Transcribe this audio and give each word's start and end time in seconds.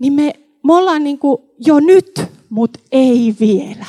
niin 0.00 0.12
me, 0.12 0.32
me 0.64 0.74
ollaan 0.74 1.04
niin 1.04 1.18
kuin 1.18 1.42
jo 1.58 1.80
nyt, 1.80 2.22
mutta 2.50 2.80
ei 2.92 3.34
vielä. 3.40 3.86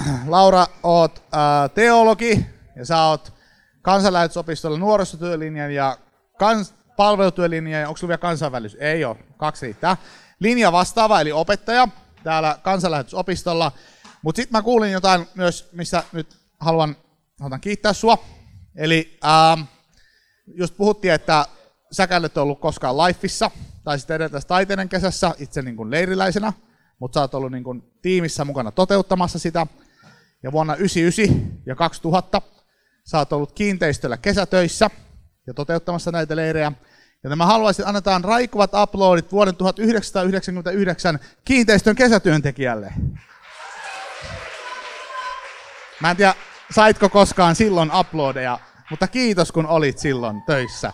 Laura, 0.28 0.66
oot 0.82 1.22
ää, 1.32 1.68
teologi 1.68 2.46
ja 2.76 2.84
sä 2.84 3.04
oot 3.04 3.32
kansanlähetysopistolla 3.82 4.78
nuorisotyölinjan 4.78 5.74
ja 5.74 5.98
kans, 6.38 6.74
palvelutyölinjan, 7.00 7.88
onko 7.88 7.96
sulla 7.96 8.08
vielä 8.08 8.18
kansainvälisyys? 8.18 8.82
Ei 8.82 9.04
ole, 9.04 9.16
kaksi 9.36 9.66
riittää. 9.66 9.96
Linja 10.40 10.72
vastaava, 10.72 11.20
eli 11.20 11.32
opettaja 11.32 11.88
täällä 12.24 12.58
kansanlähetysopistolla. 12.62 13.72
Mutta 14.22 14.36
sitten 14.36 14.58
mä 14.58 14.62
kuulin 14.62 14.92
jotain 14.92 15.26
myös, 15.34 15.68
missä 15.72 16.02
nyt 16.12 16.36
haluan, 16.60 16.96
haluan 17.40 17.60
kiittää 17.60 17.92
sua. 17.92 18.18
Eli 18.76 19.18
ää, 19.22 19.58
just 20.46 20.76
puhuttiin, 20.76 21.14
että 21.14 21.46
säkään 21.92 22.24
et 22.24 22.38
ollut 22.38 22.60
koskaan 22.60 22.98
Lifeissa, 22.98 23.50
tai 23.84 23.98
sitten 23.98 24.16
edeltäessä 24.16 24.48
taiteiden 24.48 24.88
kesässä 24.88 25.34
itse 25.38 25.62
niin 25.62 25.76
kuin 25.76 25.90
leiriläisenä, 25.90 26.52
mutta 26.98 27.16
sä 27.16 27.20
oot 27.20 27.34
ollut 27.34 27.52
niin 27.52 27.64
kuin 27.64 27.82
tiimissä 28.02 28.44
mukana 28.44 28.72
toteuttamassa 28.72 29.38
sitä. 29.38 29.66
Ja 30.42 30.52
vuonna 30.52 30.72
1999 30.72 31.62
ja 31.66 31.76
2000 31.76 32.42
sä 33.04 33.18
oot 33.18 33.32
ollut 33.32 33.52
kiinteistöllä 33.52 34.16
kesätöissä 34.16 34.90
ja 35.46 35.54
toteuttamassa 35.54 36.10
näitä 36.10 36.36
leirejä. 36.36 36.72
Ja 37.24 37.36
mä 37.36 37.46
haluaisin, 37.46 37.82
että 37.82 37.88
annetaan 37.88 38.24
raikuvat 38.24 38.70
uploadit 38.82 39.32
vuoden 39.32 39.56
1999 39.56 41.18
kiinteistön 41.44 41.96
kesätyöntekijälle. 41.96 42.92
Mä 46.00 46.10
en 46.10 46.16
tiedä, 46.16 46.34
saitko 46.70 47.08
koskaan 47.08 47.56
silloin 47.56 47.90
uploadeja, 48.00 48.58
mutta 48.90 49.06
kiitos 49.06 49.52
kun 49.52 49.66
olit 49.66 49.98
silloin 49.98 50.42
töissä. 50.46 50.92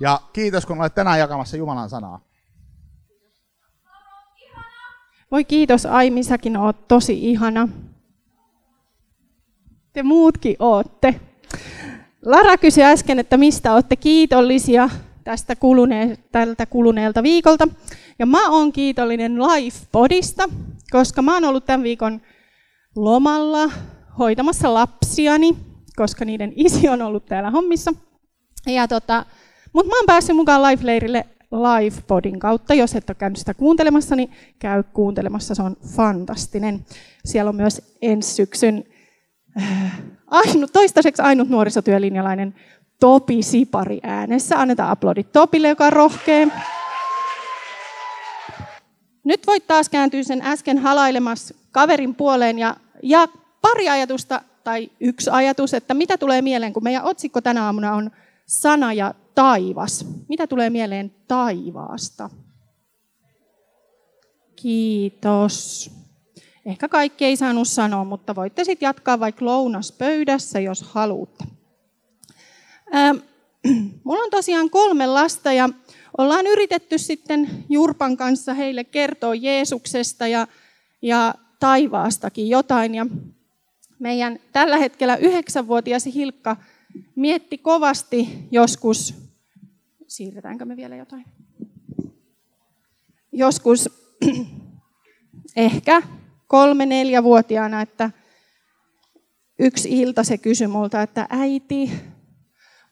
Ja 0.00 0.20
kiitos 0.32 0.66
kun 0.66 0.80
olet 0.80 0.94
tänään 0.94 1.18
jakamassa 1.18 1.56
Jumalan 1.56 1.90
sanaa. 1.90 2.20
Voi 5.30 5.44
kiitos 5.44 5.86
Aimi, 5.86 6.22
säkin 6.22 6.56
oot 6.56 6.88
tosi 6.88 7.30
ihana. 7.30 7.68
Te 9.92 10.02
muutkin 10.02 10.56
ootte. 10.58 11.20
Lara 12.24 12.56
kysyi 12.56 12.84
äsken, 12.84 13.18
että 13.18 13.36
mistä 13.36 13.74
olette 13.74 13.96
kiitollisia 13.96 14.90
tästä 15.26 15.56
kulune- 15.56 16.18
tältä 16.32 16.66
kuluneelta 16.66 17.22
viikolta. 17.22 17.68
Ja 18.18 18.26
mä 18.26 18.50
oon 18.50 18.72
kiitollinen 18.72 19.38
Lifebodista, 19.38 20.48
koska 20.90 21.22
mä 21.22 21.34
oon 21.34 21.44
ollut 21.44 21.64
tämän 21.64 21.82
viikon 21.82 22.20
lomalla 22.96 23.70
hoitamassa 24.18 24.74
lapsiani, 24.74 25.56
koska 25.96 26.24
niiden 26.24 26.52
isi 26.56 26.88
on 26.88 27.02
ollut 27.02 27.26
täällä 27.26 27.50
hommissa. 27.50 27.94
Ja 28.66 28.88
tota, 28.88 29.26
mutta 29.72 29.88
mä 29.88 29.98
oon 29.98 30.06
päässyt 30.06 30.36
mukaan 30.36 30.62
Life-leirille 30.62 31.24
Lifebodin 31.52 32.38
kautta. 32.38 32.74
Jos 32.74 32.94
et 32.94 33.10
ole 33.10 33.16
käynyt 33.18 33.38
sitä 33.38 33.54
kuuntelemassa, 33.54 34.16
niin 34.16 34.30
käy 34.58 34.82
kuuntelemassa, 34.82 35.54
se 35.54 35.62
on 35.62 35.76
fantastinen. 35.96 36.84
Siellä 37.24 37.48
on 37.48 37.56
myös 37.56 37.96
ensi 38.02 38.34
syksyn 38.34 38.84
äh, 39.62 40.02
ainut, 40.26 40.72
toistaiseksi 40.72 41.22
ainut 41.22 41.48
nuorisotyölinjalainen 41.48 42.54
Topi 43.00 43.42
Sipari 43.42 44.00
äänessä. 44.02 44.60
Annetaan 44.60 44.90
aplodit 44.90 45.32
Topille, 45.32 45.68
joka 45.68 45.86
on 45.86 45.92
rohkea. 45.92 46.46
Nyt 49.24 49.46
voit 49.46 49.66
taas 49.66 49.88
kääntyä 49.88 50.22
sen 50.22 50.42
äsken 50.42 50.78
halailemassa 50.78 51.54
kaverin 51.72 52.14
puoleen 52.14 52.58
ja, 52.58 52.76
ja 53.02 53.28
pari 53.62 53.88
ajatusta 53.88 54.42
tai 54.64 54.90
yksi 55.00 55.30
ajatus, 55.30 55.74
että 55.74 55.94
mitä 55.94 56.18
tulee 56.18 56.42
mieleen, 56.42 56.72
kun 56.72 56.82
meidän 56.82 57.04
otsikko 57.04 57.40
tänä 57.40 57.64
aamuna 57.64 57.94
on 57.94 58.10
sana 58.46 58.92
ja 58.92 59.14
taivas. 59.34 60.06
Mitä 60.28 60.46
tulee 60.46 60.70
mieleen 60.70 61.14
taivaasta? 61.28 62.30
Kiitos. 64.56 65.90
Ehkä 66.66 66.88
kaikki 66.88 67.24
ei 67.24 67.36
saanut 67.36 67.68
sanoa, 67.68 68.04
mutta 68.04 68.34
voitte 68.34 68.64
sitten 68.64 68.86
jatkaa 68.86 69.20
vaikka 69.20 69.44
lounaspöydässä, 69.44 70.60
jos 70.60 70.82
haluatte. 70.82 71.44
Ähm, 72.94 73.16
mulla 74.04 74.22
on 74.22 74.30
tosiaan 74.30 74.70
kolme 74.70 75.06
lasta 75.06 75.52
ja 75.52 75.68
ollaan 76.18 76.46
yritetty 76.46 76.98
sitten 76.98 77.64
Jurpan 77.68 78.16
kanssa 78.16 78.54
heille 78.54 78.84
kertoa 78.84 79.34
Jeesuksesta 79.34 80.26
ja, 80.26 80.46
ja 81.02 81.34
taivaastakin 81.60 82.48
jotain. 82.48 82.94
Ja 82.94 83.06
meidän 83.98 84.38
tällä 84.52 84.76
hetkellä 84.76 85.16
yhdeksänvuotias 85.16 86.04
Hilkka 86.14 86.56
mietti 87.14 87.58
kovasti 87.58 88.28
joskus, 88.50 89.14
siirretäänkö 90.06 90.64
me 90.64 90.76
vielä 90.76 90.96
jotain? 90.96 91.24
Joskus 93.32 93.88
ehkä 95.56 96.02
kolme-neljä-vuotiaana, 96.46 97.82
että 97.82 98.10
yksi 99.58 100.00
ilta 100.00 100.24
se 100.24 100.38
kysyi 100.38 100.66
multa, 100.66 101.02
että 101.02 101.26
äiti, 101.30 101.90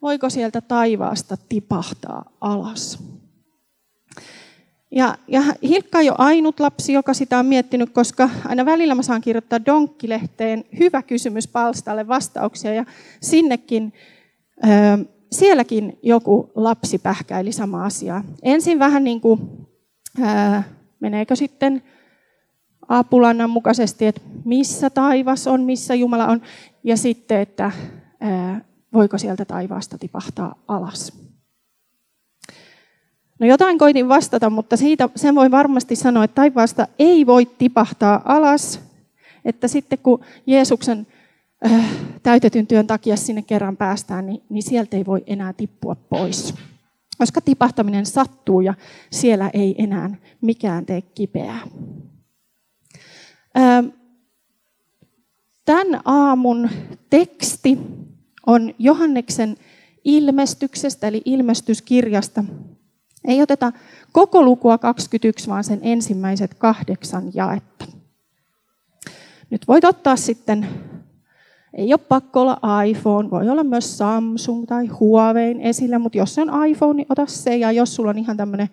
voiko 0.04 0.31
sieltä 0.31 0.60
taivaasta 0.60 1.37
tipahtaa 1.48 2.25
alas? 2.41 2.98
Ja, 4.91 5.19
ja 5.28 5.42
Hilkka 5.62 5.98
on 5.98 6.06
jo 6.06 6.15
ainut 6.19 6.60
lapsi, 6.60 6.92
joka 6.92 7.15
sitä 7.15 7.38
on 7.38 7.47
miettinyt, 7.47 7.91
koska 7.91 8.31
aina 8.44 8.65
välillä 8.65 8.94
mä 8.94 9.03
saan 9.03 9.20
kirjoittaa 9.20 9.65
Donkkilehteen 9.66 10.65
hyvä 10.78 11.03
kysymys 11.03 11.48
palstalle 11.48 12.09
vastauksia. 12.09 12.75
Ja 12.75 12.84
sinnekin, 13.20 13.92
ö, 14.65 14.69
sielläkin 15.32 15.98
joku 16.03 16.50
lapsi 16.54 16.98
pähkäili 16.98 17.53
sama 17.53 17.84
asiaa. 17.84 18.25
Ensin 18.42 18.78
vähän 18.78 19.04
niin 19.04 19.21
kuin, 19.21 19.41
ö, 20.19 20.62
meneekö 21.00 21.36
sitten 21.36 21.82
apulannan 22.88 23.50
mukaisesti, 23.50 24.06
että 24.06 24.21
missä 24.44 24.91
taivas 24.91 25.47
on, 25.47 25.60
missä 25.60 25.94
Jumala 25.94 26.26
on, 26.26 26.42
ja 26.84 26.97
sitten, 26.97 27.41
että 27.41 27.72
voiko 28.94 29.19
sieltä 29.19 29.44
taivaasta 29.44 29.99
tipahtaa 29.99 30.55
alas. 30.69 31.12
No 33.38 33.47
jotain 33.47 33.78
koitin 33.78 34.09
vastata, 34.09 34.50
mutta 34.50 34.77
siitä, 34.77 35.09
sen 35.16 35.34
voi 35.34 35.50
varmasti 35.50 35.97
sanoa, 35.97 36.25
että 36.25 36.34
taivaasta 36.34 36.88
ei 36.99 37.27
voi 37.27 37.47
tipahtaa 37.47 38.22
alas, 38.25 38.81
että 39.44 39.69
sitten 39.69 39.99
kun 39.99 40.25
Jeesuksen 40.47 41.06
äh, 41.66 41.87
täytetyn 42.22 42.66
työn 42.66 42.87
takia 42.87 43.16
sinne 43.16 43.43
kerran 43.43 43.77
päästään, 43.77 44.27
niin, 44.27 44.43
niin 44.49 44.62
sieltä 44.62 44.97
ei 44.97 45.06
voi 45.06 45.25
enää 45.27 45.53
tippua 45.53 45.94
pois. 45.94 46.54
Koska 47.19 47.41
tipahtaminen 47.41 48.06
sattuu 48.06 48.60
ja 48.60 48.75
siellä 49.10 49.50
ei 49.53 49.75
enää 49.78 50.10
mikään 50.41 50.87
tee 50.87 51.03
kipeää. 51.03 51.60
Tämän 55.65 56.00
aamun 56.04 56.71
teksti 57.10 57.78
on 58.47 58.75
Johanneksen 58.78 59.56
ilmestyksestä, 60.05 61.09
eli 61.09 61.22
ilmestyskirjasta. 61.25 62.44
Ei 63.25 63.43
oteta 63.43 63.72
koko 64.12 64.43
lukua 64.43 64.78
21, 64.78 65.49
vaan 65.49 65.65
sen 65.65 65.78
ensimmäiset 65.82 66.54
kahdeksan 66.54 67.31
jaetta. 67.34 67.84
Nyt 69.50 69.69
voit 69.69 69.84
ottaa 69.84 70.16
sitten, 70.16 70.66
ei 71.75 71.93
ole 71.93 71.99
pakko 72.09 72.41
olla 72.41 72.83
iPhone, 72.87 73.31
voi 73.31 73.49
olla 73.49 73.65
myös 73.65 73.99
Samsung 73.99 74.66
tai 74.66 74.87
Huawei 74.87 75.56
esillä, 75.60 75.99
mutta 75.99 76.19
jos 76.19 76.34
se 76.34 76.43
on 76.43 76.66
iPhone, 76.66 76.97
niin 76.97 77.06
ota 77.09 77.27
se. 77.27 77.56
Ja 77.56 77.72
jos 77.72 77.94
sulla 77.94 78.10
on 78.10 78.19
ihan 78.19 78.37
tämmöinen 78.37 78.69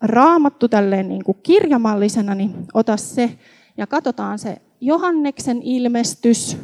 raamattu 0.00 0.68
tälleen 0.68 1.08
niin 1.08 1.24
kuin 1.24 1.38
kirjamallisena, 1.42 2.34
niin 2.34 2.66
ota 2.74 2.96
se 2.96 3.38
ja 3.76 3.86
katsotaan 3.86 4.38
se 4.38 4.62
Johanneksen 4.80 5.62
ilmestys 5.62 6.56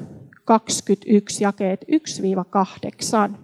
21 0.48 1.44
jakeet 1.44 1.84
1-8. 3.32 3.34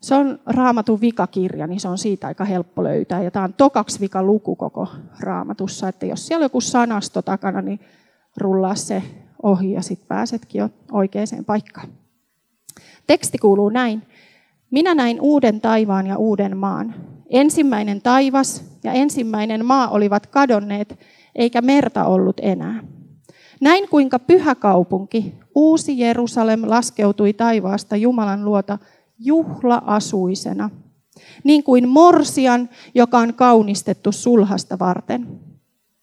Se 0.00 0.14
on 0.14 0.38
raamatun 0.46 1.00
vikakirja, 1.00 1.66
niin 1.66 1.80
se 1.80 1.88
on 1.88 1.98
siitä 1.98 2.26
aika 2.26 2.44
helppo 2.44 2.84
löytää. 2.84 3.22
Ja 3.22 3.30
tämä 3.30 3.44
on 3.44 3.54
tokaksi 3.54 4.00
vika 4.00 4.22
luku 4.22 4.56
koko 4.56 4.88
raamatussa, 5.20 5.88
että 5.88 6.06
jos 6.06 6.26
siellä 6.26 6.42
on 6.42 6.44
joku 6.44 6.60
sanasto 6.60 7.22
takana, 7.22 7.62
niin 7.62 7.80
rullaa 8.36 8.74
se 8.74 9.02
ohi 9.42 9.72
ja 9.72 9.82
sitten 9.82 10.08
pääsetkin 10.08 10.58
jo 10.58 10.70
oikeaan 10.92 11.44
paikkaan. 11.46 11.88
Teksti 13.06 13.38
kuuluu 13.38 13.68
näin. 13.68 14.02
Minä 14.70 14.94
näin 14.94 15.20
uuden 15.20 15.60
taivaan 15.60 16.06
ja 16.06 16.16
uuden 16.16 16.56
maan. 16.56 16.94
Ensimmäinen 17.30 18.02
taivas 18.02 18.64
ja 18.84 18.92
ensimmäinen 18.92 19.64
maa 19.64 19.88
olivat 19.88 20.26
kadonneet, 20.26 20.98
eikä 21.34 21.60
merta 21.60 22.04
ollut 22.04 22.40
enää. 22.42 22.95
Näin 23.60 23.88
kuinka 23.88 24.18
pyhä 24.18 24.54
kaupunki, 24.54 25.34
uusi 25.54 25.98
Jerusalem, 25.98 26.62
laskeutui 26.66 27.32
taivaasta 27.32 27.96
Jumalan 27.96 28.44
luota 28.44 28.78
juhla-asuisena. 29.18 30.70
niin 31.44 31.64
kuin 31.64 31.88
morsian, 31.88 32.68
joka 32.94 33.18
on 33.18 33.34
kaunistettu 33.34 34.12
sulhasta 34.12 34.78
varten. 34.78 35.40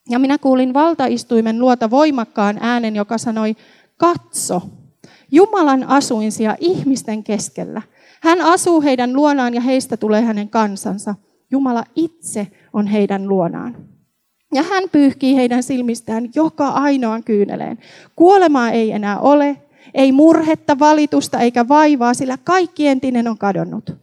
Ja 0.09 0.19
minä 0.19 0.37
kuulin 0.37 0.73
valtaistuimen 0.73 1.59
luota 1.59 1.89
voimakkaan 1.89 2.57
äänen, 2.61 2.95
joka 2.95 3.17
sanoi, 3.17 3.55
katso, 3.97 4.61
Jumalan 5.31 5.83
asuinsia 5.83 6.55
ihmisten 6.59 7.23
keskellä. 7.23 7.81
Hän 8.21 8.41
asuu 8.41 8.81
heidän 8.81 9.13
luonaan 9.13 9.53
ja 9.53 9.61
heistä 9.61 9.97
tulee 9.97 10.21
hänen 10.21 10.49
kansansa. 10.49 11.15
Jumala 11.51 11.83
itse 11.95 12.47
on 12.73 12.87
heidän 12.87 13.27
luonaan. 13.27 13.92
Ja 14.53 14.63
hän 14.63 14.83
pyyhkii 14.91 15.35
heidän 15.35 15.63
silmistään 15.63 16.29
joka 16.35 16.67
ainoan 16.67 17.23
kyyneleen. 17.23 17.79
Kuolemaa 18.15 18.71
ei 18.71 18.91
enää 18.91 19.19
ole, 19.19 19.57
ei 19.93 20.11
murhetta, 20.11 20.79
valitusta 20.79 21.39
eikä 21.39 21.67
vaivaa, 21.67 22.13
sillä 22.13 22.37
kaikki 22.43 22.87
entinen 22.87 23.27
on 23.27 23.37
kadonnut. 23.37 23.97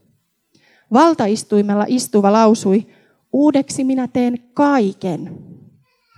Valtaistuimella 0.92 1.84
istuva 1.88 2.32
lausui, 2.32 2.86
uudeksi 3.32 3.84
minä 3.84 4.08
teen 4.08 4.38
kaiken. 4.54 5.38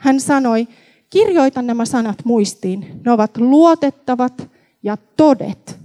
Hän 0.00 0.20
sanoi, 0.20 0.68
kirjoita 1.10 1.62
nämä 1.62 1.84
sanat 1.84 2.24
muistiin, 2.24 3.00
ne 3.04 3.12
ovat 3.12 3.36
luotettavat 3.36 4.48
ja 4.82 4.96
todet. 5.16 5.78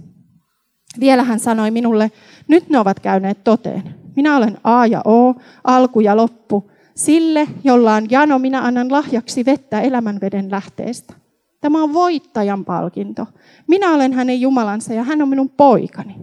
Vielä 1.00 1.22
hän 1.22 1.40
sanoi 1.40 1.70
minulle, 1.70 2.10
nyt 2.48 2.68
ne 2.68 2.78
ovat 2.78 3.00
käyneet 3.00 3.44
toteen. 3.44 3.94
Minä 4.16 4.36
olen 4.36 4.58
A 4.64 4.86
ja 4.86 5.02
O, 5.04 5.34
alku 5.64 6.00
ja 6.00 6.16
loppu. 6.16 6.70
Sille, 6.98 7.48
jolla 7.64 7.94
on 7.94 8.10
jano, 8.10 8.38
minä 8.38 8.60
annan 8.62 8.92
lahjaksi 8.92 9.44
vettä 9.44 9.80
elämänveden 9.80 10.50
lähteestä. 10.50 11.14
Tämä 11.60 11.82
on 11.82 11.92
voittajan 11.92 12.64
palkinto. 12.64 13.26
Minä 13.66 13.94
olen 13.94 14.12
hänen 14.12 14.40
Jumalansa 14.40 14.94
ja 14.94 15.02
hän 15.02 15.22
on 15.22 15.28
minun 15.28 15.50
poikani. 15.50 16.16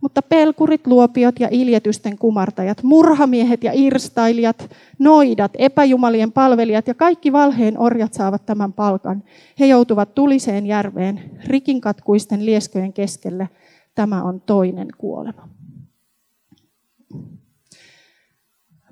Mutta 0.00 0.22
pelkurit, 0.22 0.86
luopiot 0.86 1.40
ja 1.40 1.48
iljetysten 1.50 2.18
kumartajat, 2.18 2.82
murhamiehet 2.82 3.64
ja 3.64 3.72
irstailijat, 3.74 4.70
noidat, 4.98 5.52
epäjumalien 5.58 6.32
palvelijat 6.32 6.88
ja 6.88 6.94
kaikki 6.94 7.32
valheen 7.32 7.78
orjat 7.78 8.14
saavat 8.14 8.46
tämän 8.46 8.72
palkan. 8.72 9.22
He 9.60 9.66
joutuvat 9.66 10.14
tuliseen 10.14 10.66
järveen, 10.66 11.30
rikinkatkuisten 11.46 12.46
liesköjen 12.46 12.92
keskelle. 12.92 13.48
Tämä 13.94 14.22
on 14.22 14.40
toinen 14.40 14.88
kuolema. 14.98 15.59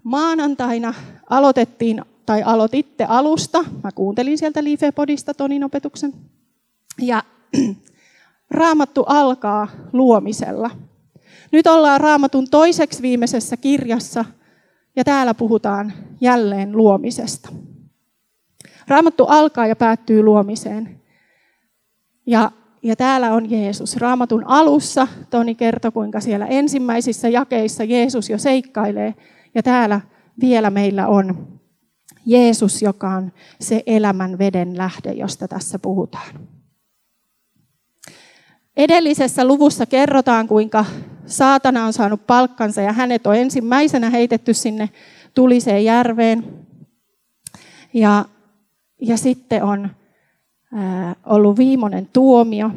Maanantaina 0.08 0.94
aloitettiin, 1.30 2.02
tai 2.26 2.42
aloititte 2.42 3.04
alusta. 3.04 3.64
Mä 3.84 3.90
kuuntelin 3.94 4.38
sieltä 4.38 4.64
Liifepodista 4.64 5.34
Tonin 5.34 5.64
opetuksen. 5.64 6.12
Ja 7.02 7.22
Raamattu 8.50 9.04
alkaa 9.06 9.68
luomisella. 9.92 10.70
Nyt 11.52 11.66
ollaan 11.66 12.00
Raamatun 12.00 12.46
toiseksi 12.50 13.02
viimeisessä 13.02 13.56
kirjassa 13.56 14.24
ja 14.96 15.04
täällä 15.04 15.34
puhutaan 15.34 15.92
jälleen 16.20 16.76
luomisesta. 16.76 17.48
Raamattu 18.88 19.24
alkaa 19.24 19.66
ja 19.66 19.76
päättyy 19.76 20.22
luomiseen. 20.22 21.00
Ja, 22.26 22.50
ja 22.82 22.96
täällä 22.96 23.32
on 23.32 23.50
Jeesus. 23.50 23.96
Raamatun 23.96 24.44
alussa 24.46 25.08
Toni 25.30 25.54
kertoi, 25.54 25.92
kuinka 25.92 26.20
siellä 26.20 26.46
ensimmäisissä 26.46 27.28
jakeissa 27.28 27.84
Jeesus 27.84 28.30
jo 28.30 28.38
seikkailee. 28.38 29.14
Ja 29.58 29.62
täällä 29.62 30.00
vielä 30.40 30.70
meillä 30.70 31.06
on 31.06 31.58
Jeesus, 32.26 32.82
joka 32.82 33.10
on 33.10 33.32
se 33.60 33.82
elämän 33.86 34.38
veden 34.38 34.78
lähde, 34.78 35.12
josta 35.12 35.48
tässä 35.48 35.78
puhutaan. 35.78 36.48
Edellisessä 38.76 39.44
luvussa 39.44 39.86
kerrotaan, 39.86 40.48
kuinka 40.48 40.84
saatana 41.26 41.84
on 41.84 41.92
saanut 41.92 42.26
palkkansa 42.26 42.80
ja 42.80 42.92
hänet 42.92 43.26
on 43.26 43.36
ensimmäisenä 43.36 44.10
heitetty 44.10 44.54
sinne 44.54 44.90
tuliseen 45.34 45.84
järveen. 45.84 46.66
Ja, 47.94 48.24
ja 49.00 49.16
sitten 49.16 49.62
on 49.62 49.90
ää, 50.74 51.16
ollut 51.26 51.58
viimeinen 51.58 52.08
tuomio. 52.12 52.70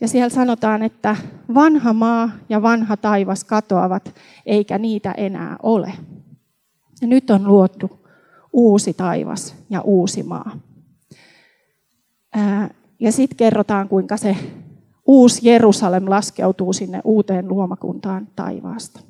Ja 0.00 0.08
siellä 0.08 0.28
sanotaan, 0.28 0.82
että 0.82 1.16
vanha 1.54 1.92
maa 1.92 2.30
ja 2.48 2.62
vanha 2.62 2.96
taivas 2.96 3.44
katoavat, 3.44 4.14
eikä 4.46 4.78
niitä 4.78 5.12
enää 5.12 5.56
ole. 5.62 5.92
Ja 7.00 7.08
nyt 7.08 7.30
on 7.30 7.48
luotu 7.48 8.06
uusi 8.52 8.94
taivas 8.94 9.54
ja 9.70 9.80
uusi 9.80 10.22
maa. 10.22 10.60
Ja 13.00 13.12
sitten 13.12 13.36
kerrotaan, 13.36 13.88
kuinka 13.88 14.16
se 14.16 14.36
uusi 15.06 15.48
Jerusalem 15.48 16.04
laskeutuu 16.08 16.72
sinne 16.72 17.00
uuteen 17.04 17.48
luomakuntaan 17.48 18.28
taivaasta. 18.36 19.00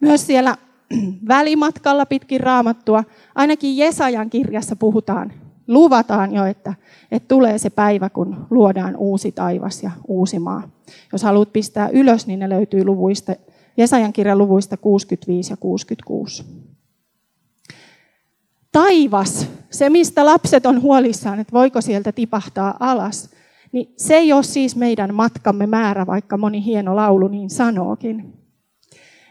Myös 0.00 0.26
siellä 0.26 0.56
välimatkalla 1.28 2.06
pitkin 2.06 2.40
raamattua, 2.40 3.04
ainakin 3.34 3.76
Jesajan 3.76 4.30
kirjassa 4.30 4.76
puhutaan, 4.76 5.32
luvataan 5.68 6.34
jo, 6.34 6.44
että, 6.44 6.74
että 7.10 7.28
tulee 7.28 7.58
se 7.58 7.70
päivä, 7.70 8.10
kun 8.10 8.46
luodaan 8.50 8.96
uusi 8.96 9.32
taivas 9.32 9.82
ja 9.82 9.90
uusi 10.08 10.38
maa. 10.38 10.68
Jos 11.12 11.22
haluat 11.22 11.52
pistää 11.52 11.88
ylös, 11.88 12.26
niin 12.26 12.38
ne 12.38 12.48
löytyy 12.48 12.84
luvuista, 12.84 13.32
Jesajan 13.76 14.12
kirjan 14.12 14.38
luvuista 14.38 14.76
65 14.76 15.52
ja 15.52 15.56
66. 15.56 16.44
Taivas, 18.72 19.46
se 19.70 19.90
mistä 19.90 20.26
lapset 20.26 20.66
on 20.66 20.82
huolissaan, 20.82 21.40
että 21.40 21.52
voiko 21.52 21.80
sieltä 21.80 22.12
tipahtaa 22.12 22.76
alas, 22.80 23.30
niin 23.72 23.94
se 23.96 24.14
ei 24.14 24.32
ole 24.32 24.42
siis 24.42 24.76
meidän 24.76 25.14
matkamme 25.14 25.66
määrä, 25.66 26.06
vaikka 26.06 26.36
moni 26.36 26.64
hieno 26.64 26.96
laulu 26.96 27.28
niin 27.28 27.50
sanookin. 27.50 28.41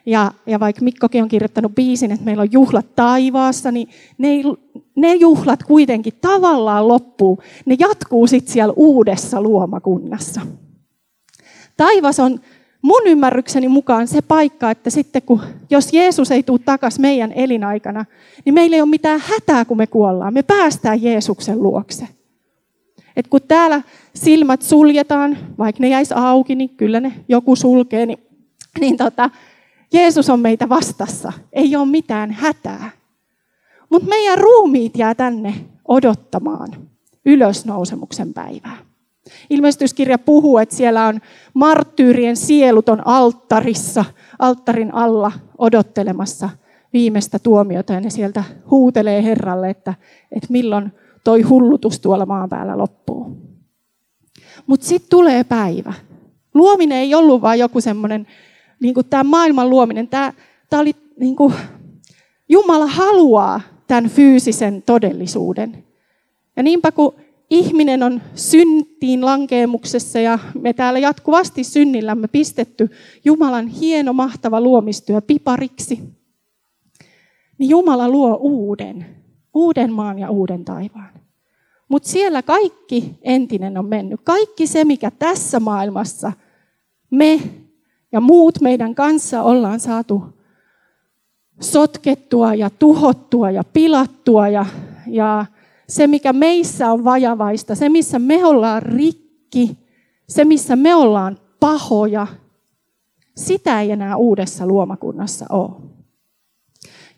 Ja, 0.06 0.32
ja 0.46 0.60
vaikka 0.60 0.82
Mikkokin 0.82 1.24
on 1.24 1.30
kirjoittanut 1.30 1.76
biisin, 1.76 2.12
että 2.12 2.26
meillä 2.26 2.42
on 2.42 2.52
juhlat 2.52 2.96
taivaassa, 2.96 3.72
niin 3.72 3.90
ne, 4.18 4.30
ne 4.96 5.16
juhlat 5.16 5.64
kuitenkin 5.64 6.14
tavallaan 6.22 6.88
loppuu. 6.88 7.40
Ne 7.66 7.76
jatkuu 7.80 8.28
sitten 8.28 8.54
siellä 8.54 8.74
uudessa 8.78 9.42
luomakunnassa. 9.42 10.42
Taivas 11.78 12.20
on 12.20 12.40
mun 12.82 13.02
ymmärrykseni 13.06 13.68
mukaan 13.68 14.08
se 14.08 14.22
paikka, 14.22 14.72
että 14.72 14.90
sitten 14.90 15.22
kun, 15.22 15.42
jos 15.70 15.94
Jeesus 15.94 16.32
ei 16.32 16.44
tule 16.44 16.60
takaisin 16.66 17.02
meidän 17.02 17.32
elinaikana, 17.32 18.06
niin 18.46 18.54
meillä 18.54 18.76
ei 18.76 18.82
ole 18.82 18.90
mitään 18.90 19.22
hätää, 19.26 19.66
kun 19.66 19.78
me 19.78 19.88
kuollaan. 19.88 20.34
Me 20.34 20.44
päästään 20.44 21.04
Jeesuksen 21.04 21.64
luokse. 21.64 22.08
Et 23.16 23.28
kun 23.28 23.42
täällä 23.48 23.82
silmät 24.16 24.62
suljetaan, 24.62 25.38
vaikka 25.58 25.82
ne 25.82 25.90
jäisi 25.90 26.14
auki, 26.18 26.56
niin 26.56 26.70
kyllä 26.70 27.00
ne 27.00 27.14
joku 27.30 27.56
sulkee, 27.56 28.06
niin, 28.06 28.20
niin 28.80 28.98
tota, 28.98 29.30
Jeesus 29.94 30.30
on 30.30 30.40
meitä 30.40 30.70
vastassa. 30.70 31.34
Ei 31.54 31.76
ole 31.76 31.86
mitään 31.86 32.32
hätää. 32.32 32.92
Mutta 33.90 34.10
meidän 34.10 34.38
ruumiit 34.38 34.98
jää 34.98 35.16
tänne 35.16 35.54
odottamaan 35.88 36.70
ylösnousemuksen 37.26 38.34
päivää. 38.34 38.78
Ilmestyskirja 39.50 40.18
puhuu, 40.18 40.58
että 40.58 40.76
siellä 40.76 41.08
on 41.08 41.22
marttyyrien 41.54 42.38
sielut 42.38 42.90
on 42.90 43.08
alttarissa, 43.08 44.06
alttarin 44.40 44.94
alla 44.94 45.32
odottelemassa 45.58 46.50
viimeistä 46.94 47.40
tuomiota. 47.40 47.94
Ja 47.94 48.00
ne 48.00 48.10
sieltä 48.10 48.44
huutelee 48.70 49.24
Herralle, 49.24 49.70
että, 49.70 49.94
että 50.32 50.48
milloin 50.50 50.92
toi 51.24 51.42
hullutus 51.42 52.00
tuolla 52.00 52.26
maan 52.26 52.50
päällä 52.50 52.78
loppuu. 52.78 53.38
Mutta 54.68 54.86
sitten 54.86 55.10
tulee 55.10 55.44
päivä. 55.44 55.94
Luominen 56.54 56.98
ei 56.98 57.16
ollut 57.16 57.42
vain 57.42 57.60
joku 57.60 57.82
semmoinen, 57.82 58.28
niin 58.82 58.94
kuin 58.94 59.06
tämä 59.10 59.24
maailman 59.24 59.70
luominen. 59.70 60.08
Tämä, 60.08 60.34
tämä 60.70 60.82
oli, 60.82 60.96
niin 61.20 61.36
kuin, 61.36 61.54
Jumala 62.50 62.88
haluaa 62.88 63.62
tämän 63.88 64.10
fyysisen 64.10 64.82
todellisuuden. 64.82 65.84
Ja 66.56 66.64
niinpä 66.64 66.92
kun 66.92 67.16
ihminen 67.50 68.04
on 68.04 68.22
syntiin 68.36 69.26
lankeemuksessa 69.26 70.20
ja 70.20 70.40
me 70.62 70.74
täällä 70.74 71.00
jatkuvasti 71.00 71.64
synnillämme 71.64 72.28
pistetty 72.28 72.90
Jumalan 73.26 73.68
hieno, 73.68 74.14
mahtava 74.14 74.62
luomistyö 74.62 75.22
pipariksi, 75.22 76.00
niin 77.58 77.70
Jumala 77.70 78.10
luo 78.10 78.38
uuden 78.42 79.06
uuden 79.54 79.94
maan 79.94 80.20
ja 80.20 80.30
uuden 80.30 80.66
taivaan. 80.66 81.10
Mutta 81.88 82.10
siellä 82.10 82.42
kaikki 82.42 83.16
entinen 83.22 83.78
on 83.78 83.86
mennyt. 83.86 84.20
Kaikki 84.24 84.68
se, 84.68 84.86
mikä 84.86 85.12
tässä 85.12 85.60
maailmassa 85.60 86.32
me 87.10 87.42
ja 88.12 88.22
muut 88.22 88.62
meidän 88.62 88.96
kanssa 88.96 89.44
ollaan 89.44 89.80
saatu 89.80 90.24
sotkettua 91.60 92.56
ja 92.56 92.70
tuhottua 92.70 93.52
ja 93.52 93.64
pilattua 93.64 94.48
ja, 94.48 94.66
ja 95.08 95.46
se, 95.88 96.08
mikä 96.08 96.34
meissä 96.34 96.92
on 96.92 97.04
vajavaista, 97.04 97.76
se, 97.76 97.90
missä 97.90 98.20
me 98.20 98.46
ollaan 98.46 98.82
rikki, 98.82 99.78
se, 100.30 100.46
missä 100.46 100.76
me 100.76 100.96
ollaan 100.96 101.38
pahoja, 101.60 102.28
sitä 103.38 103.82
ei 103.82 103.92
enää 103.92 104.16
uudessa 104.16 104.68
luomakunnassa 104.68 105.46
ole. 105.50 105.72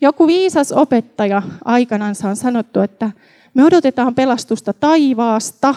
Joku 0.00 0.26
viisas 0.26 0.72
opettaja 0.72 1.42
aikanaan 1.64 2.14
on 2.28 2.36
sanottu, 2.36 2.80
että 2.80 3.10
me 3.54 3.64
odotetaan 3.64 4.14
pelastusta 4.14 4.72
taivaasta, 4.72 5.74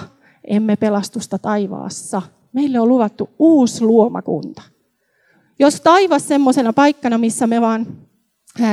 emme 0.48 0.76
pelastusta 0.76 1.40
taivaassa. 1.40 2.22
Meille 2.54 2.80
on 2.80 2.88
luvattu 2.88 3.30
uusi 3.40 3.84
luomakunta. 3.84 4.62
Jos 5.60 5.82
taivas 5.82 6.28
semmoisena 6.28 6.74
paikkana, 6.74 7.18
missä 7.18 7.48
me 7.48 7.62
vaan 7.62 7.88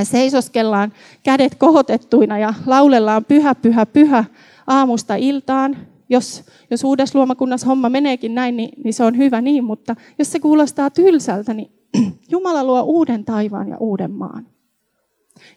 seisoskellaan 0.03 0.93
kädet 1.23 1.55
kohotettuina 1.55 2.39
ja 2.39 2.55
laulellaan 2.67 3.25
pyhä, 3.25 3.55
pyhä, 3.55 3.87
pyhä 3.87 4.25
aamusta 4.67 5.15
iltaan, 5.17 5.77
jos, 6.09 6.45
jos 6.71 6.85
uudessa 6.85 7.19
luomakunnassa 7.19 7.67
homma 7.67 7.89
meneekin 7.89 8.35
näin, 8.35 8.57
niin, 8.57 8.71
niin 8.85 8.95
se 8.95 9.05
on 9.05 9.17
hyvä 9.17 9.41
niin, 9.41 9.65
mutta 9.65 9.97
jos 10.19 10.33
se 10.33 10.41
kuulostaa 10.41 10.91
tylsältä, 10.91 11.55
niin 11.55 11.71
Jumala 12.33 12.65
luo 12.65 12.83
uuden 12.83 13.25
taivaan 13.25 13.69
ja 13.69 13.77
uuden 13.81 14.11
maan. 14.11 14.47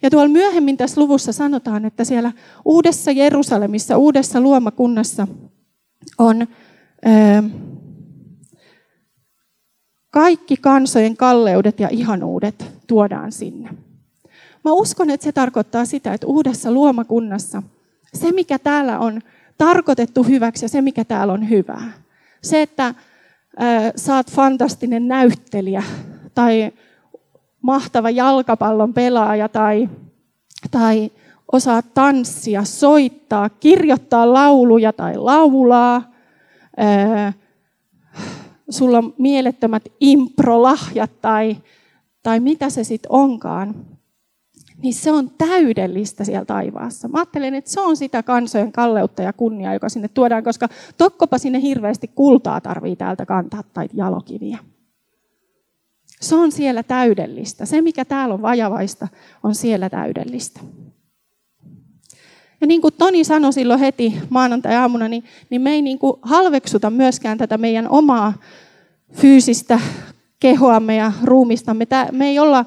Ja 0.02 0.10
tuolla 0.10 0.28
myöhemmin 0.28 0.78
tässä 0.78 1.02
luvussa 1.02 1.34
sanotaan, 1.34 1.86
että 1.86 2.04
siellä 2.04 2.32
uudessa 2.66 3.12
Jerusalemissa, 3.12 3.98
uudessa 3.98 4.42
luomakunnassa 4.42 5.28
on 6.18 6.42
ö, 6.42 6.48
kaikki 10.18 10.58
kansojen 10.58 11.18
kalleudet 11.18 11.80
ja 11.80 11.88
ihanuudet 11.92 12.72
tuodaan 12.88 13.32
sinne. 13.32 13.70
Mä 14.66 14.72
uskon, 14.72 15.10
että 15.10 15.24
se 15.24 15.32
tarkoittaa 15.32 15.86
sitä, 15.86 16.14
että 16.14 16.28
uudessa 16.28 16.72
luomakunnassa 16.72 17.64
se, 18.14 18.32
mikä 18.32 18.60
täällä 18.60 19.00
on 19.00 19.22
tarkoitettu 19.58 20.24
hyväksi 20.24 20.66
ja 20.66 20.70
se, 20.70 20.82
mikä 20.82 21.06
täällä 21.06 21.34
on 21.34 21.50
hyvää. 21.50 21.92
Se, 22.42 22.62
että 22.62 22.94
saat 23.96 24.32
fantastinen 24.32 25.08
näyttelijä 25.08 25.84
tai 26.36 26.72
mahtava 27.62 28.10
jalkapallon 28.10 28.94
pelaaja 28.94 29.50
tai, 29.50 29.90
tai 30.72 31.12
osaa 31.52 31.82
tanssia, 31.82 32.64
soittaa, 32.64 33.50
kirjoittaa 33.50 34.34
lauluja 34.34 34.94
tai 34.94 35.18
laulaa. 35.18 36.12
Sulla 38.70 38.98
on 38.98 39.14
mielettömät 39.18 39.84
improlahjat 40.00 41.22
tai, 41.22 41.58
tai 42.24 42.40
mitä 42.40 42.70
se 42.70 42.84
sitten 42.84 43.12
onkaan. 43.12 43.76
Niin 44.84 44.94
se 44.94 45.12
on 45.12 45.32
täydellistä 45.38 46.24
siellä 46.24 46.46
taivaassa. 46.46 47.08
Mä 47.08 47.18
ajattelen, 47.18 47.54
että 47.56 47.72
se 47.72 47.82
on 47.82 47.98
sitä 47.98 48.24
kansojen 48.24 48.72
kalleutta 48.72 49.22
ja 49.22 49.34
kunniaa, 49.34 49.74
joka 49.74 49.90
sinne 49.90 50.08
tuodaan, 50.08 50.44
koska 50.44 50.70
tokkopa 50.98 51.38
sinne 51.38 51.62
hirveästi 51.62 52.08
kultaa 52.08 52.62
tarvii 52.62 52.96
täältä 52.96 53.26
kantaa 53.26 53.64
tai 53.74 53.90
jalokiviä. 53.94 54.58
Se 56.22 56.36
on 56.36 56.52
siellä 56.52 56.84
täydellistä. 56.84 57.66
Se, 57.66 57.82
mikä 57.82 58.06
täällä 58.06 58.34
on 58.34 58.42
vajavaista, 58.42 59.08
on 59.44 59.56
siellä 59.56 59.90
täydellistä. 59.90 60.60
Ja 62.62 62.68
niin 62.68 62.82
kuin 62.82 62.94
Toni 62.98 63.24
sanoi 63.24 63.54
silloin 63.54 63.80
heti 63.80 64.14
maanantai-aamuna, 64.30 65.08
niin, 65.08 65.24
niin 65.50 65.62
me 65.62 65.72
ei 65.72 65.82
niin 65.82 66.00
kuin 66.00 66.14
halveksuta 66.22 66.90
myöskään 66.90 67.38
tätä 67.38 67.58
meidän 67.58 67.90
omaa 67.90 68.34
fyysistä 69.14 69.80
kehoamme 70.40 70.96
ja 70.96 71.12
ruumistamme. 71.24 71.88
Me 72.12 72.28
ei 72.28 72.40
olla 72.40 72.66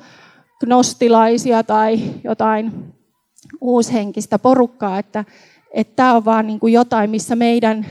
gnostilaisia 0.60 1.62
tai 1.62 2.00
jotain 2.24 2.72
uushenkistä 3.60 4.38
porukkaa, 4.38 4.98
että, 4.98 5.24
että 5.74 5.96
tämä 5.96 6.14
on 6.14 6.24
vaan 6.24 6.46
niin 6.46 6.60
kuin 6.60 6.72
jotain, 6.72 7.10
missä 7.10 7.36
meidän 7.36 7.86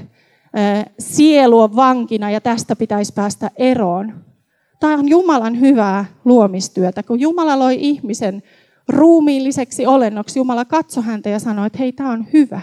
sielu 1.00 1.60
on 1.60 1.76
vankina 1.76 2.32
ja 2.32 2.42
tästä 2.42 2.76
pitäisi 2.76 3.14
päästä 3.14 3.52
eroon. 3.58 4.14
Tämä 4.80 4.94
on 4.94 5.10
Jumalan 5.10 5.60
hyvää 5.60 6.06
luomistyötä. 6.26 7.04
Kun 7.04 7.20
Jumala 7.20 7.60
loi 7.60 7.76
ihmisen 7.80 8.44
ruumiilliseksi 8.90 9.86
olennoksi, 9.86 10.40
Jumala 10.40 10.66
katsoi 10.66 11.04
häntä 11.04 11.30
ja 11.30 11.40
sanoi, 11.40 11.68
että 11.68 11.80
hei, 11.80 11.92
tämä 11.92 12.12
on 12.12 12.26
hyvä. 12.34 12.62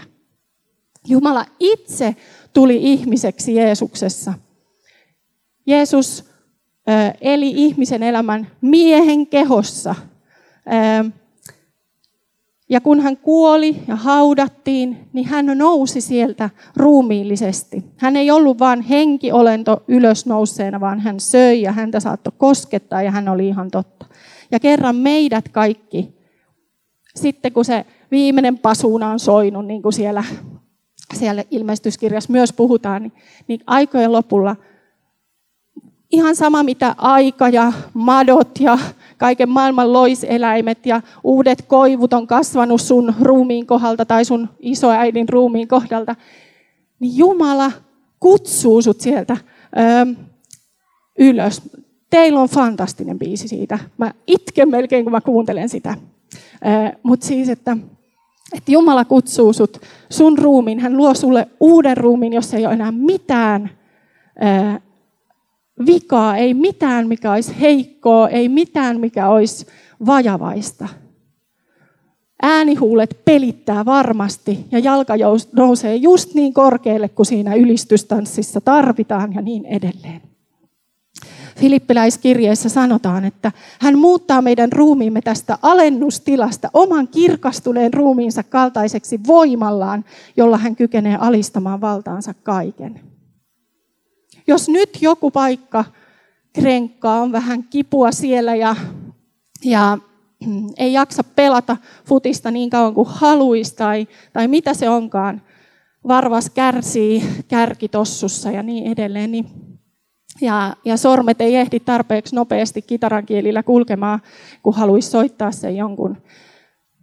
Jumala 1.07 1.45
itse 1.59 2.15
tuli 2.53 2.79
ihmiseksi 2.81 3.55
Jeesuksessa. 3.55 4.33
Jeesus 5.65 6.25
eli 7.21 7.51
ihmisen 7.55 8.03
elämän 8.03 8.47
miehen 8.61 9.27
kehossa. 9.27 9.95
Ja 12.69 12.81
kun 12.81 12.99
hän 12.99 13.17
kuoli 13.17 13.75
ja 13.87 13.95
haudattiin, 13.95 14.97
niin 15.13 15.27
hän 15.27 15.45
nousi 15.45 16.01
sieltä 16.01 16.49
ruumiillisesti. 16.75 17.83
Hän 17.97 18.15
ei 18.15 18.31
ollut 18.31 18.59
vain 18.59 18.81
henkiolento 18.81 19.83
ylösnouseena, 19.87 20.79
vaan 20.79 20.99
hän 20.99 21.19
söi 21.19 21.61
ja 21.61 21.71
häntä 21.71 21.99
saattoi 21.99 22.33
koskettaa 22.37 23.01
ja 23.01 23.11
hän 23.11 23.29
oli 23.29 23.47
ihan 23.47 23.71
totta. 23.71 24.05
Ja 24.51 24.59
kerran 24.59 24.95
meidät 24.95 25.49
kaikki, 25.49 26.16
sitten 27.17 27.53
kun 27.53 27.65
se 27.65 27.85
viimeinen 28.11 28.57
pasuuna 28.57 29.09
on 29.09 29.19
soinut, 29.19 29.65
niin 29.65 29.81
kuin 29.81 29.93
siellä, 29.93 30.23
siellä 31.13 31.43
ilmestyskirjassa 31.51 32.31
myös 32.31 32.53
puhutaan, 32.53 33.01
niin, 33.01 33.13
niin 33.47 33.59
aikojen 33.67 34.11
lopulla 34.11 34.55
ihan 36.11 36.35
sama 36.35 36.63
mitä 36.63 36.95
aika 36.97 37.49
ja 37.49 37.73
madot 37.93 38.59
ja 38.59 38.77
kaiken 39.17 39.49
maailman 39.49 39.93
loiseläimet 39.93 40.85
ja 40.85 41.01
uudet 41.23 41.61
koivut 41.61 42.13
on 42.13 42.27
kasvanut 42.27 42.81
sun 42.81 43.13
ruumiin 43.21 43.67
kohdalta 43.67 44.05
tai 44.05 44.25
sun 44.25 44.49
isoäidin 44.59 45.29
ruumiin 45.29 45.67
kohdalta, 45.67 46.15
niin 46.99 47.17
Jumala 47.17 47.71
kutsuu 48.19 48.81
sut 48.81 49.01
sieltä 49.01 49.37
ö, 49.77 50.15
ylös. 51.19 51.61
Teillä 52.09 52.39
on 52.39 52.49
fantastinen 52.49 53.19
biisi 53.19 53.47
siitä. 53.47 53.79
Mä 53.97 54.13
itken 54.27 54.69
melkein, 54.69 55.05
kun 55.05 55.11
mä 55.11 55.21
kuuntelen 55.21 55.69
sitä. 55.69 55.97
Mutta 57.03 57.25
siis, 57.25 57.49
että, 57.49 57.77
että 58.53 58.71
Jumala 58.71 59.05
kutsuu 59.05 59.53
sut 59.53 59.81
sun 60.09 60.37
ruumiin. 60.37 60.79
Hän 60.79 60.97
luo 60.97 61.13
sulle 61.13 61.47
uuden 61.59 61.97
ruumiin, 61.97 62.33
jossa 62.33 62.57
ei 62.57 62.65
ole 62.65 62.73
enää 62.73 62.91
mitään 62.91 63.69
ö, 64.43 64.79
vikaa, 65.85 66.37
ei 66.37 66.53
mitään, 66.53 67.07
mikä 67.07 67.31
olisi 67.31 67.55
heikkoa, 67.61 68.29
ei 68.29 68.49
mitään, 68.49 68.99
mikä 68.99 69.29
olisi 69.29 69.67
vajavaista. 70.05 70.87
Äänihuulet 72.41 73.21
pelittää 73.25 73.85
varmasti 73.85 74.65
ja 74.71 74.79
jalka 74.79 75.13
nousee 75.55 75.95
just 75.95 76.33
niin 76.33 76.53
korkealle 76.53 77.09
kuin 77.09 77.25
siinä 77.25 77.55
ylistystanssissa 77.55 78.61
tarvitaan 78.61 79.33
ja 79.33 79.41
niin 79.41 79.65
edelleen. 79.65 80.26
Filippiläiskirjeessä 81.59 82.69
sanotaan, 82.69 83.25
että 83.25 83.51
hän 83.81 83.97
muuttaa 83.97 84.41
meidän 84.41 84.71
ruumiimme 84.71 85.21
tästä 85.21 85.57
alennustilasta 85.61 86.69
oman 86.73 87.07
kirkastuneen 87.07 87.93
ruumiinsa 87.93 88.43
kaltaiseksi 88.43 89.19
voimallaan, 89.27 90.05
jolla 90.37 90.57
hän 90.57 90.75
kykenee 90.75 91.17
alistamaan 91.19 91.81
valtaansa 91.81 92.33
kaiken. 92.33 93.01
Jos 94.47 94.69
nyt 94.69 95.01
joku 95.01 95.31
paikka 95.31 95.85
krenkkaa, 96.53 97.21
on 97.21 97.31
vähän 97.31 97.63
kipua 97.63 98.11
siellä 98.11 98.55
ja, 98.55 98.75
ja 99.63 99.97
ei 100.77 100.93
jaksa 100.93 101.23
pelata 101.23 101.77
futista 102.05 102.51
niin 102.51 102.69
kauan 102.69 102.93
kuin 102.93 103.07
haluaisi 103.09 103.75
tai, 103.75 104.07
tai 104.33 104.47
mitä 104.47 104.73
se 104.73 104.89
onkaan, 104.89 105.41
varvas 106.07 106.49
kärsii 106.49 107.23
kärkitossussa 107.47 108.51
ja 108.51 108.63
niin 108.63 108.91
edelleen, 108.91 109.31
niin 109.31 109.66
ja, 110.41 110.75
ja 110.85 110.97
sormet 110.97 111.41
ei 111.41 111.55
ehdi 111.55 111.79
tarpeeksi 111.79 112.35
nopeasti 112.35 112.81
kitaran 112.81 113.25
kielillä 113.25 113.63
kulkemaan, 113.63 114.21
kun 114.63 114.73
haluaisi 114.73 115.09
soittaa 115.09 115.51
sen 115.51 115.77
jonkun 115.77 116.17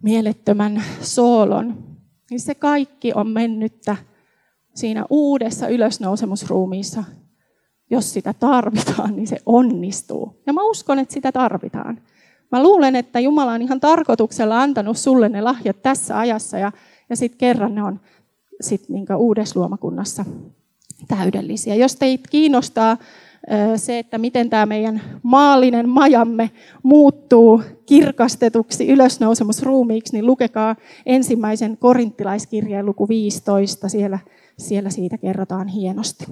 mielettömän 0.03 0.83
soolon. 1.01 1.77
Niin 2.29 2.39
se 2.39 2.55
kaikki 2.55 3.11
on 3.15 3.27
mennyttä 3.27 3.95
siinä 4.75 5.05
uudessa 5.09 5.67
ylösnousemusruumiissa, 5.67 7.03
jos 7.89 8.13
sitä 8.13 8.33
tarvitaan, 8.33 9.15
niin 9.15 9.27
se 9.27 9.37
onnistuu. 9.45 10.41
Ja 10.47 10.53
mä 10.53 10.63
uskon, 10.63 10.99
että 10.99 11.13
sitä 11.13 11.31
tarvitaan. 11.31 12.01
Mä 12.51 12.63
luulen, 12.63 12.95
että 12.95 13.19
Jumala 13.19 13.51
on 13.51 13.61
ihan 13.61 13.79
tarkoituksella 13.79 14.61
antanut 14.61 14.97
sulle 14.97 15.29
ne 15.29 15.41
lahjat 15.41 15.81
tässä 15.81 16.19
ajassa 16.19 16.57
ja, 16.57 16.71
ja 17.09 17.15
sitten 17.15 17.37
kerran 17.37 17.75
ne 17.75 17.83
on 17.83 17.99
sit 18.61 18.89
niin 18.89 19.05
uudessa 19.17 19.59
luomakunnassa 19.59 20.25
täydellisiä. 21.07 21.75
Jos 21.75 21.95
teitä 21.95 22.29
kiinnostaa 22.29 22.97
se, 23.75 23.99
että 23.99 24.17
miten 24.17 24.49
tämä 24.49 24.65
meidän 24.65 25.01
maallinen 25.23 25.89
majamme 25.89 26.51
muuttuu 26.83 27.61
kirkastetuksi 27.85 28.87
ylösnousemusruumiiksi, 28.87 30.13
niin 30.13 30.25
lukekaa 30.25 30.75
ensimmäisen 31.05 31.77
korinttilaiskirjeen 31.77 32.85
luku 32.85 33.07
15. 33.07 33.89
Siellä, 33.89 34.19
siellä 34.57 34.89
siitä 34.89 35.17
kerrotaan 35.17 35.67
hienosti. 35.67 36.25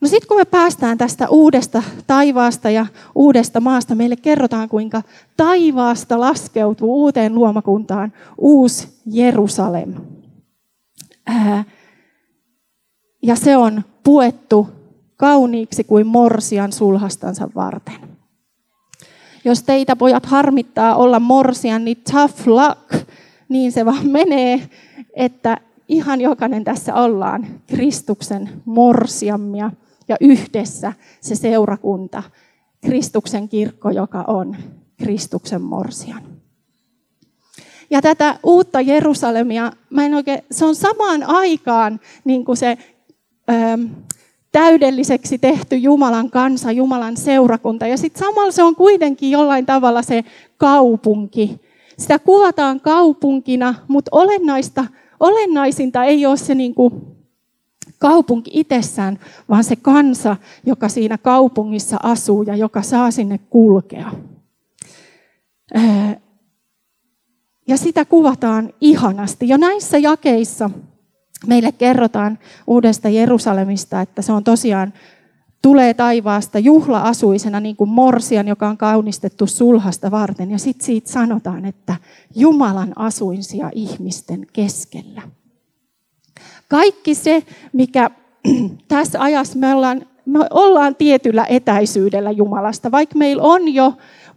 No 0.00 0.08
sitten 0.08 0.28
kun 0.28 0.36
me 0.36 0.44
päästään 0.44 0.98
tästä 0.98 1.28
uudesta 1.28 1.82
taivaasta 2.06 2.70
ja 2.70 2.86
uudesta 3.14 3.60
maasta, 3.60 3.94
meille 3.94 4.16
kerrotaan 4.16 4.68
kuinka 4.68 5.02
taivaasta 5.36 6.20
laskeutuu 6.20 6.94
uuteen 7.02 7.34
luomakuntaan 7.34 8.12
uusi 8.38 8.88
Jerusalem. 9.06 9.94
Ja 13.22 13.36
se 13.36 13.56
on 13.56 13.82
puettu 14.04 14.68
kauniiksi 15.16 15.84
kuin 15.84 16.06
morsian 16.06 16.72
sulhastansa 16.72 17.50
varten. 17.54 17.94
Jos 19.44 19.62
teitä 19.62 19.96
pojat 19.96 20.26
harmittaa 20.26 20.96
olla 20.96 21.20
morsian, 21.20 21.84
niin 21.84 22.02
tough 22.12 22.46
luck, 22.46 23.08
niin 23.48 23.72
se 23.72 23.84
vaan 23.84 24.06
menee, 24.06 24.68
että 25.14 25.56
ihan 25.88 26.20
jokainen 26.20 26.64
tässä 26.64 26.94
ollaan 26.94 27.46
Kristuksen 27.66 28.50
morsiammia 28.64 29.70
ja 30.08 30.16
yhdessä 30.20 30.92
se 31.20 31.34
seurakunta, 31.34 32.22
Kristuksen 32.80 33.48
kirkko, 33.48 33.90
joka 33.90 34.24
on 34.26 34.56
Kristuksen 34.96 35.62
morsian. 35.62 36.22
Ja 37.90 38.02
tätä 38.02 38.38
uutta 38.42 38.80
Jerusalemia, 38.80 39.72
mä 39.90 40.04
en 40.04 40.14
oikein, 40.14 40.42
se 40.50 40.64
on 40.64 40.74
samaan 40.74 41.22
aikaan 41.22 42.00
niin 42.24 42.44
kuin 42.44 42.56
se 42.56 42.78
täydelliseksi 44.52 45.38
tehty 45.38 45.76
Jumalan 45.76 46.30
kansa, 46.30 46.72
Jumalan 46.72 47.16
seurakunta. 47.16 47.86
Ja 47.86 47.96
sitten 47.96 48.20
samalla 48.20 48.52
se 48.52 48.62
on 48.62 48.76
kuitenkin 48.76 49.30
jollain 49.30 49.66
tavalla 49.66 50.02
se 50.02 50.24
kaupunki. 50.56 51.60
Sitä 51.98 52.18
kuvataan 52.18 52.80
kaupunkina, 52.80 53.74
mutta 53.88 54.08
olennaista, 54.12 54.84
olennaisinta 55.20 56.04
ei 56.04 56.26
ole 56.26 56.36
se 56.36 56.54
niin 56.54 56.74
kuin 56.74 56.92
kaupunki 57.98 58.50
itsessään, 58.54 59.18
vaan 59.48 59.64
se 59.64 59.76
kansa, 59.76 60.36
joka 60.66 60.88
siinä 60.88 61.18
kaupungissa 61.18 61.96
asuu 62.02 62.42
ja 62.42 62.56
joka 62.56 62.82
saa 62.82 63.10
sinne 63.10 63.38
kulkea. 63.38 64.12
Ja 67.68 67.76
sitä 67.76 68.04
kuvataan 68.04 68.72
ihanasti. 68.80 69.48
Jo 69.48 69.56
näissä 69.56 69.98
jakeissa 69.98 70.70
meille 71.46 71.72
kerrotaan 71.72 72.38
uudesta 72.66 73.08
Jerusalemista, 73.08 74.00
että 74.00 74.22
se 74.22 74.32
on 74.32 74.44
tosiaan 74.44 74.92
tulee 75.62 75.94
taivaasta 75.94 76.58
juhla-asuisena 76.58 77.60
niin 77.60 77.76
kuin 77.76 77.90
morsian, 77.90 78.48
joka 78.48 78.68
on 78.68 78.76
kaunistettu 78.76 79.46
sulhasta 79.46 80.10
varten. 80.10 80.50
Ja 80.50 80.58
sitten 80.58 80.86
siitä 80.86 81.12
sanotaan, 81.12 81.64
että 81.64 81.96
Jumalan 82.34 82.92
asuinsia 82.96 83.70
ihmisten 83.74 84.46
keskellä. 84.52 85.22
Kaikki 86.68 87.14
se, 87.14 87.42
mikä 87.72 88.10
tässä 88.88 89.22
ajassa 89.22 89.58
me 89.58 89.74
ollaan, 89.74 90.06
me 90.26 90.38
ollaan 90.50 90.96
tietyllä 90.96 91.46
etäisyydellä 91.48 92.30
Jumalasta, 92.30 92.90
vaikka 92.90 93.18
meillä 93.18 93.42
on 93.42 93.74
jo 93.74 93.92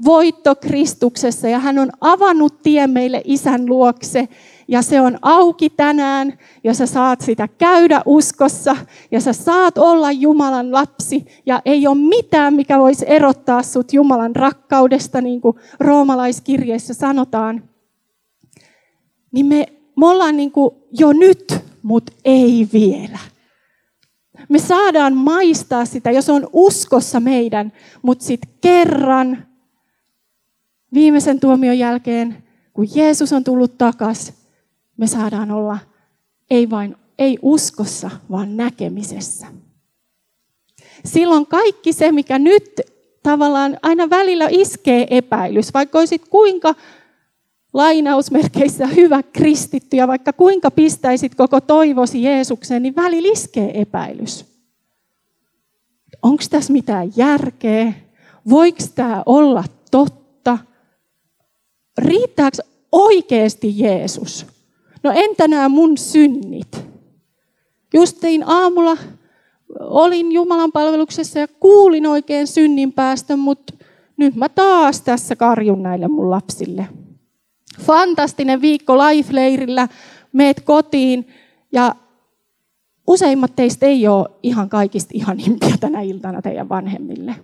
voitto 0.06 0.56
Kristuksessa 0.56 1.48
ja 1.48 1.60
hän 1.60 1.80
on 1.80 1.90
avannut 2.02 2.62
tie 2.62 2.88
meille 2.88 3.22
isän 3.24 3.66
luokse 3.66 4.28
ja 4.68 4.82
se 4.82 5.02
on 5.02 5.18
auki 5.22 5.70
tänään 5.70 6.34
ja 6.64 6.74
sä 6.74 6.86
saat 6.86 7.22
sitä 7.22 7.48
käydä 7.48 8.02
uskossa 8.06 8.76
ja 9.12 9.22
sä 9.22 9.34
saat 9.34 9.78
olla 9.78 10.12
Jumalan 10.12 10.72
lapsi 10.72 11.26
ja 11.46 11.62
ei 11.66 11.88
ole 11.88 11.98
mitään, 11.98 12.54
mikä 12.54 12.80
voisi 12.80 13.06
erottaa 13.08 13.64
sut 13.64 13.94
Jumalan 13.94 14.36
rakkaudesta, 14.36 15.22
niin 15.22 15.42
kuin 15.42 15.58
roomalaiskirjeessä 15.80 16.94
sanotaan. 16.94 17.64
Niin 19.32 19.46
me, 19.46 19.66
me 19.98 20.08
ollaan 20.08 20.38
niin 20.38 20.52
kuin 20.52 20.76
jo 21.00 21.14
nyt, 21.14 21.56
mutta 21.84 22.14
ei 22.26 22.68
vielä. 22.74 23.20
Me 24.50 24.60
saadaan 24.60 25.18
maistaa 25.18 25.86
sitä, 25.86 26.12
jos 26.12 26.30
on 26.30 26.48
uskossa 26.54 27.20
meidän, 27.20 27.72
mutta 28.02 28.26
sitten 28.26 28.52
kerran 28.62 29.46
viimeisen 30.94 31.40
tuomion 31.40 31.80
jälkeen, 31.80 32.44
kun 32.74 32.88
Jeesus 32.96 33.34
on 33.34 33.44
tullut 33.44 33.78
takaisin, 33.78 34.36
me 34.98 35.08
saadaan 35.08 35.52
olla 35.52 35.78
ei 36.50 36.70
vain 36.70 36.96
ei 37.18 37.40
uskossa, 37.42 38.12
vaan 38.32 38.58
näkemisessä. 38.58 39.48
Silloin 41.06 41.48
kaikki 41.48 41.94
se, 41.94 42.12
mikä 42.12 42.40
nyt 42.40 42.82
tavallaan 43.24 43.78
aina 43.82 44.10
välillä 44.10 44.48
iskee 44.52 45.08
epäilys, 45.10 45.74
vaikka 45.74 46.00
olisit 46.00 46.28
kuinka 46.30 46.76
lainausmerkeissä 47.74 48.88
hyvä 48.88 49.24
kristitty 49.24 49.98
ja 49.98 50.08
vaikka 50.08 50.34
kuinka 50.34 50.72
pistäisit 50.72 51.36
koko 51.36 51.62
toivosi 51.62 52.24
Jeesukseen, 52.24 52.84
niin 52.84 52.96
välillä 52.96 53.30
iskee 53.32 53.82
epäilys. 53.82 54.46
Onko 56.22 56.44
tässä 56.50 56.74
mitään 56.74 57.12
järkeä? 57.16 57.94
Voiko 58.50 58.80
tämä 58.96 59.24
olla 59.26 59.64
totta? 59.92 60.58
Riittääkö 61.98 62.58
oikeasti 62.92 63.80
Jeesus? 63.80 64.55
No 65.06 65.12
entä 65.16 65.48
nämä 65.48 65.70
mun 65.70 65.98
synnit? 65.98 66.86
Just 67.94 68.18
tein 68.22 68.44
aamulla, 68.48 68.98
olin 69.80 70.32
Jumalan 70.32 70.72
palveluksessa 70.72 71.40
ja 71.40 71.48
kuulin 71.48 72.08
oikein 72.08 72.48
synnin 72.48 72.94
päästä, 72.94 73.36
mutta 73.36 73.74
nyt 74.18 74.36
mä 74.36 74.50
taas 74.50 75.02
tässä 75.02 75.36
karjun 75.36 75.84
näille 75.84 76.08
mun 76.08 76.32
lapsille. 76.32 76.88
Fantastinen 77.82 78.62
viikko 78.62 78.98
life-leirillä, 78.98 79.88
meet 80.34 80.62
kotiin 80.62 81.28
ja 81.72 81.96
useimmat 83.08 83.56
teistä 83.56 83.86
ei 83.86 84.08
ole 84.08 84.30
ihan 84.44 84.70
kaikista 84.70 85.12
ihanimpia 85.14 85.78
tänä 85.80 86.02
iltana 86.02 86.42
teidän 86.42 86.70
vanhemmille. 86.70 87.36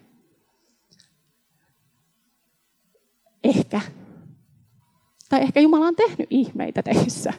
Ehkä 3.43 3.81
tai 5.31 5.41
ehkä 5.41 5.59
Jumala 5.59 5.87
on 5.87 5.95
tehnyt 5.95 6.27
ihmeitä 6.29 6.83
teissä 6.83 7.33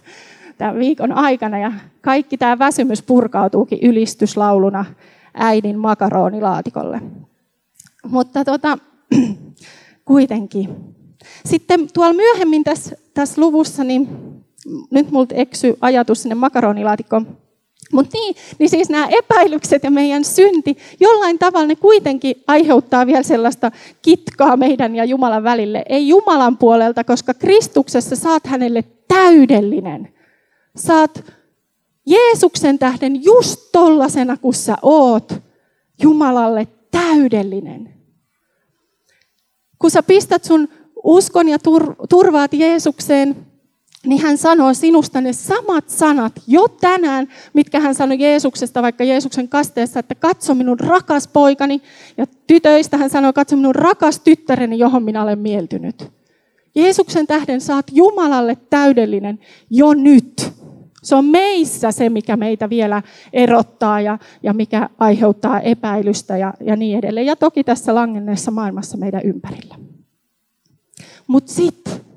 tämän 0.59 0.79
viikon 0.79 1.13
aikana 1.13 1.59
ja 1.59 1.73
kaikki 2.01 2.39
tämä 2.39 2.59
väsymys 2.59 3.03
purkautuukin 3.03 3.79
ylistyslauluna 3.83 4.85
äidin 5.35 5.79
makaronilaatikolle. 5.79 7.01
Mutta 8.09 8.45
tota, 8.45 8.79
kuitenkin. 10.05 10.69
Sitten 11.45 11.89
tuolla 11.95 12.13
myöhemmin 12.13 12.65
tässä, 12.65 12.97
tässä 13.15 13.41
luvussa, 13.41 13.85
niin 13.85 14.09
nyt 14.91 15.11
multa 15.11 15.35
eksy 15.35 15.77
ajatus 15.81 16.23
sinne 16.23 16.35
makaronilaatikkoon 16.35 17.37
mutta 17.93 18.19
niin, 18.19 18.35
niin 18.59 18.71
siis 18.71 18.89
nämä 18.91 19.07
epäilykset 19.11 19.85
ja 19.85 19.91
meidän 19.91 20.25
synti, 20.25 20.77
jollain 21.01 21.39
tavalla 21.39 21.67
ne 21.67 21.77
kuitenkin 21.77 22.43
aiheuttaa 22.47 23.07
vielä 23.07 23.23
sellaista 23.23 23.71
kitkaa 24.03 24.57
meidän 24.57 24.97
ja 24.97 25.05
Jumalan 25.05 25.45
välille. 25.45 25.83
Ei 25.89 26.09
Jumalan 26.09 26.59
puolelta, 26.59 27.05
koska 27.05 27.35
Kristuksessa 27.35 28.17
saat 28.17 28.47
hänelle 28.47 28.85
täydellinen. 29.09 30.15
Saat 30.77 31.25
Jeesuksen 32.07 32.79
tähden 32.79 33.25
just 33.25 33.61
tollasena, 33.73 34.37
kun 34.37 34.55
sä 34.55 34.77
oot 34.83 35.33
Jumalalle 36.03 36.69
täydellinen. 36.91 37.95
Kun 39.79 39.91
sä 39.91 40.03
pistät 40.03 40.45
sun 40.45 40.69
uskon 41.05 41.49
ja 41.49 41.59
turvaat 42.09 42.53
Jeesukseen, 42.53 43.52
niin 44.07 44.23
hän 44.23 44.39
sanoo 44.39 44.75
sinusta 44.75 45.21
ne 45.21 45.33
samat 45.33 45.89
sanat 45.89 46.33
jo 46.47 46.69
tänään, 46.69 47.29
mitkä 47.53 47.81
hän 47.81 47.95
sanoi 47.95 48.21
Jeesuksesta, 48.21 48.83
vaikka 48.83 49.05
Jeesuksen 49.05 49.49
kasteessa, 49.49 50.01
että 50.01 50.15
katso 50.15 50.55
minun 50.55 50.81
rakas 50.81 51.29
poikani, 51.29 51.83
ja 52.17 52.27
tytöistä 52.47 52.97
hän 52.97 53.11
sanoi, 53.11 53.33
katso 53.33 53.57
minun 53.57 53.75
rakas 53.75 54.21
tyttäreni, 54.21 54.79
johon 54.79 55.03
minä 55.03 55.23
olen 55.23 55.39
mieltynyt. 55.39 56.11
Jeesuksen 56.75 57.27
tähden 57.27 57.61
saat 57.61 57.87
Jumalalle 57.93 58.57
täydellinen 58.71 59.39
jo 59.71 59.95
nyt. 59.95 60.53
Se 61.03 61.15
on 61.15 61.25
meissä 61.25 61.93
se, 61.93 62.09
mikä 62.09 62.37
meitä 62.37 62.71
vielä 62.71 63.03
erottaa 63.33 64.01
ja, 64.01 64.19
ja 64.43 64.53
mikä 64.53 64.89
aiheuttaa 64.99 65.61
epäilystä 65.61 66.37
ja, 66.37 66.55
ja 66.61 66.77
niin 66.77 66.99
edelleen. 66.99 67.27
Ja 67.27 67.37
toki 67.37 67.65
tässä 67.65 67.95
langenneessa 67.95 68.51
maailmassa 68.51 68.97
meidän 68.97 69.23
ympärillä. 69.25 69.75
Mutta 71.27 71.53
sitten 71.53 72.12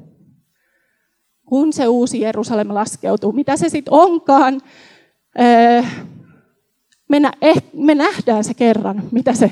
kun 1.46 1.74
se 1.74 1.88
uusi 1.88 2.22
Jerusalem 2.22 2.74
laskeutuu. 2.74 3.32
Mitä 3.32 3.58
se 3.58 3.70
sitten 3.70 3.94
onkaan, 3.94 4.62
öö, 5.40 5.84
me 7.74 7.96
nähdään 7.96 8.44
se 8.44 8.54
kerran, 8.54 9.04
mitä 9.12 9.34
se, 9.34 9.52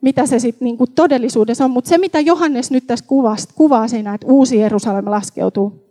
mitä 0.00 0.26
se 0.26 0.38
sitten 0.38 0.66
niinku 0.66 0.86
todellisuudessa 0.86 1.64
on. 1.64 1.70
Mutta 1.70 1.88
se, 1.88 1.98
mitä 1.98 2.20
Johannes 2.20 2.70
nyt 2.70 2.86
tässä 2.86 3.04
kuvaa, 3.08 3.36
kuvaa 3.54 3.88
siinä, 3.88 4.14
että 4.14 4.26
uusi 4.26 4.58
Jerusalem 4.58 5.10
laskeutuu, 5.10 5.84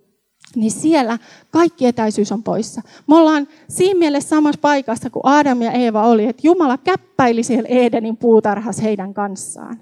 niin 0.56 0.72
siellä 0.72 1.20
kaikki 1.52 1.86
etäisyys 1.86 2.32
on 2.32 2.44
poissa. 2.44 2.82
Me 3.08 3.16
ollaan 3.16 3.48
siinä 3.70 4.00
mielessä 4.00 4.30
samassa 4.30 4.62
paikassa 4.62 5.10
kuin 5.10 5.26
Adam 5.26 5.62
ja 5.62 5.72
Eeva 5.72 6.08
oli, 6.08 6.26
että 6.26 6.48
Jumala 6.48 6.78
käppäili 6.78 7.44
siellä 7.44 7.70
Edenin 7.70 8.18
puutarhassa 8.18 8.84
heidän 8.84 9.14
kanssaan. 9.14 9.82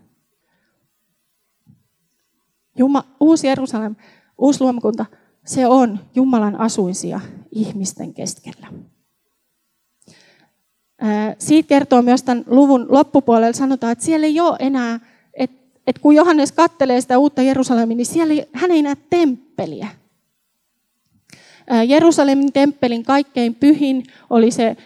Juma, 2.78 3.04
uusi 3.20 3.48
Jerusalem, 3.48 3.96
uusi 4.38 4.62
luomakunta, 4.62 5.06
se 5.46 5.68
on 5.68 6.00
Jumalan 6.16 6.56
asuisia 6.56 7.20
ihmisten 7.52 8.14
keskellä. 8.14 8.68
Siitä 11.40 11.68
kertoo 11.68 12.02
myös 12.02 12.24
tämän 12.24 12.44
luvun 12.48 12.86
loppupuolella, 12.90 13.54
sanotaan, 13.54 13.92
että 13.92 14.06
siellä 14.06 14.28
ei 14.28 14.40
ole 14.40 14.56
enää, 14.60 15.00
että, 15.34 15.80
että 15.88 16.02
kun 16.02 16.16
Johannes 16.16 16.52
kattelee 16.52 17.02
sitä 17.02 17.18
uutta 17.18 17.42
Jerusalemia, 17.42 17.98
niin 17.98 18.06
siellä 18.06 18.34
ei, 18.34 18.46
hän 18.54 18.72
ei 18.72 18.82
näe 18.82 18.98
temppeliä. 19.10 19.88
Jerusalemin 21.88 22.54
temppelin 22.54 23.04
kaikkein 23.04 23.56
pyhin 23.56 24.04
oli 24.30 24.52
se 24.52 24.78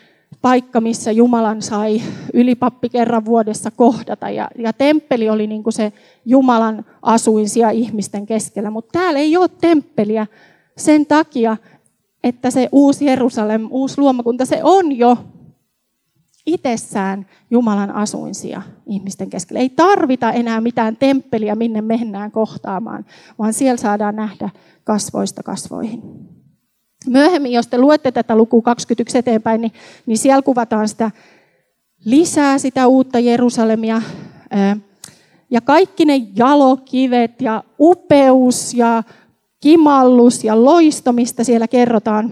paikka, 0.45 0.81
missä 0.81 1.11
Jumalan 1.11 1.61
sai 1.61 2.01
ylipappi 2.33 2.89
kerran 2.89 3.25
vuodessa 3.25 3.71
kohdata. 3.71 4.29
Ja, 4.29 4.47
ja 4.57 4.73
temppeli 4.73 5.29
oli 5.29 5.47
niin 5.47 5.63
kuin 5.63 5.73
se 5.73 5.93
Jumalan 6.25 6.85
asuinsia 7.01 7.69
ihmisten 7.69 8.25
keskellä. 8.25 8.69
Mutta 8.69 8.99
täällä 8.99 9.19
ei 9.19 9.37
ole 9.37 9.49
temppeliä 9.61 10.27
sen 10.77 11.05
takia, 11.05 11.57
että 12.23 12.51
se 12.51 12.69
uusi 12.71 13.05
Jerusalem, 13.05 13.67
uusi 13.69 13.97
luomakunta, 13.97 14.45
se 14.45 14.59
on 14.63 14.91
jo 14.91 15.17
itsessään 16.45 17.25
Jumalan 17.51 17.91
asuinsia 17.91 18.61
ihmisten 18.85 19.29
keskellä. 19.29 19.59
Ei 19.59 19.69
tarvita 19.69 20.31
enää 20.31 20.61
mitään 20.61 20.97
temppeliä, 20.97 21.55
minne 21.55 21.81
mennään 21.81 22.31
kohtaamaan, 22.31 23.05
vaan 23.39 23.53
siellä 23.53 23.77
saadaan 23.77 24.15
nähdä 24.15 24.49
kasvoista 24.83 25.43
kasvoihin. 25.43 26.01
Myöhemmin, 27.07 27.51
jos 27.51 27.67
te 27.67 27.77
luette 27.77 28.11
tätä 28.11 28.35
lukua 28.35 28.61
21 28.61 29.17
eteenpäin, 29.17 29.61
niin, 29.61 29.71
niin 30.05 30.17
siellä 30.17 30.41
kuvataan 30.41 30.87
sitä 30.87 31.11
lisää 32.05 32.57
sitä 32.57 32.87
uutta 32.87 33.19
Jerusalemia. 33.19 34.01
Ja 35.49 35.61
kaikki 35.61 36.05
ne 36.05 36.15
jalokivet 36.35 37.41
ja 37.41 37.63
upeus 37.79 38.73
ja 38.73 39.03
kimallus 39.61 40.43
ja 40.43 40.63
loisto, 40.63 41.13
mistä 41.13 41.43
siellä 41.43 41.67
kerrotaan, 41.67 42.31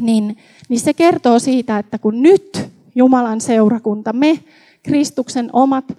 niin, 0.00 0.36
niin 0.68 0.80
se 0.80 0.94
kertoo 0.94 1.38
siitä, 1.38 1.78
että 1.78 1.98
kun 1.98 2.22
nyt 2.22 2.70
Jumalan 2.94 3.40
seurakunta, 3.40 4.12
me 4.12 4.38
Kristuksen 4.82 5.50
omat, 5.52 5.98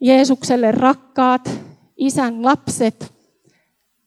Jeesukselle 0.00 0.72
rakkaat, 0.72 1.50
isän 1.96 2.44
lapset, 2.44 3.12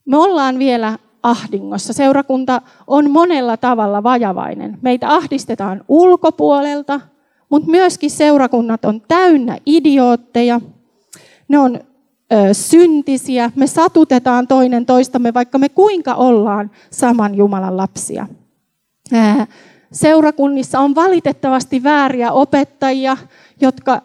me 0.06 0.18
ollaan 0.18 0.60
vielä 0.60 1.00
ahdingossa. 1.24 1.94
Seurakunta 1.94 2.62
on 2.88 3.12
monella 3.12 3.58
tavalla 3.58 4.04
vajavainen. 4.04 4.78
Meitä 4.82 5.10
ahdistetaan 5.10 5.86
ulkopuolelta, 5.88 7.00
mutta 7.50 7.72
myöskin 7.72 8.12
seurakunnat 8.12 8.86
on 8.86 9.02
täynnä 9.08 9.58
idiootteja. 9.66 10.62
Ne 11.48 11.60
on 11.60 11.76
ö, 12.34 12.54
syntisiä. 12.54 13.52
Me 13.56 13.68
satutetaan 13.68 14.48
toinen 14.48 14.86
toistamme, 14.86 15.34
vaikka 15.34 15.58
me 15.58 15.70
kuinka 15.70 16.14
ollaan 16.14 16.72
saman 16.92 17.36
Jumalan 17.36 17.78
lapsia. 17.78 18.28
Ää, 19.14 19.48
seurakunnissa 19.92 20.80
on 20.80 20.96
valitettavasti 20.96 21.84
vääriä 21.84 22.32
opettajia, 22.32 23.18
jotka 23.62 24.02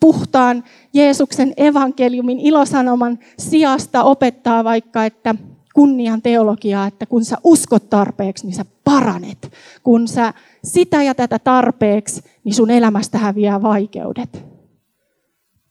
puhtaan 0.00 0.64
Jeesuksen 0.92 1.52
evankeliumin 1.56 2.40
ilosanoman 2.40 3.18
sijasta 3.38 4.02
opettaa 4.02 4.64
vaikka, 4.64 5.04
että 5.04 5.34
kunnian 5.74 6.22
teologiaa, 6.22 6.86
että 6.86 7.06
kun 7.06 7.24
sä 7.24 7.36
uskot 7.44 7.90
tarpeeksi, 7.90 8.46
niin 8.46 8.54
sä 8.54 8.64
paranet. 8.84 9.52
Kun 9.82 10.08
sä 10.08 10.34
sitä 10.64 11.02
ja 11.02 11.14
tätä 11.14 11.38
tarpeeksi, 11.38 12.22
niin 12.44 12.54
sun 12.54 12.70
elämästä 12.70 13.18
häviää 13.18 13.62
vaikeudet. 13.62 14.44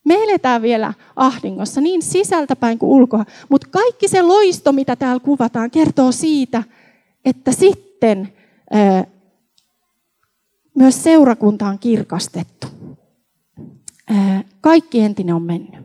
Me 0.05 0.23
eletään 0.23 0.61
vielä 0.61 0.93
ahdingossa 1.15 1.81
niin 1.81 2.01
sisältäpäin 2.01 2.79
kuin 2.79 2.89
ulkoa, 2.89 3.25
mutta 3.49 3.67
kaikki 3.71 4.07
se 4.07 4.21
loisto, 4.21 4.71
mitä 4.71 4.95
täällä 4.95 5.19
kuvataan, 5.19 5.71
kertoo 5.71 6.11
siitä, 6.11 6.63
että 7.25 7.51
sitten 7.51 8.33
ää, 8.71 9.05
myös 10.75 11.03
seurakunta 11.03 11.67
on 11.67 11.79
kirkastettu. 11.79 12.67
Ää, 14.09 14.43
kaikki 14.61 14.99
entinen 14.99 15.35
on 15.35 15.43
mennyt. 15.43 15.80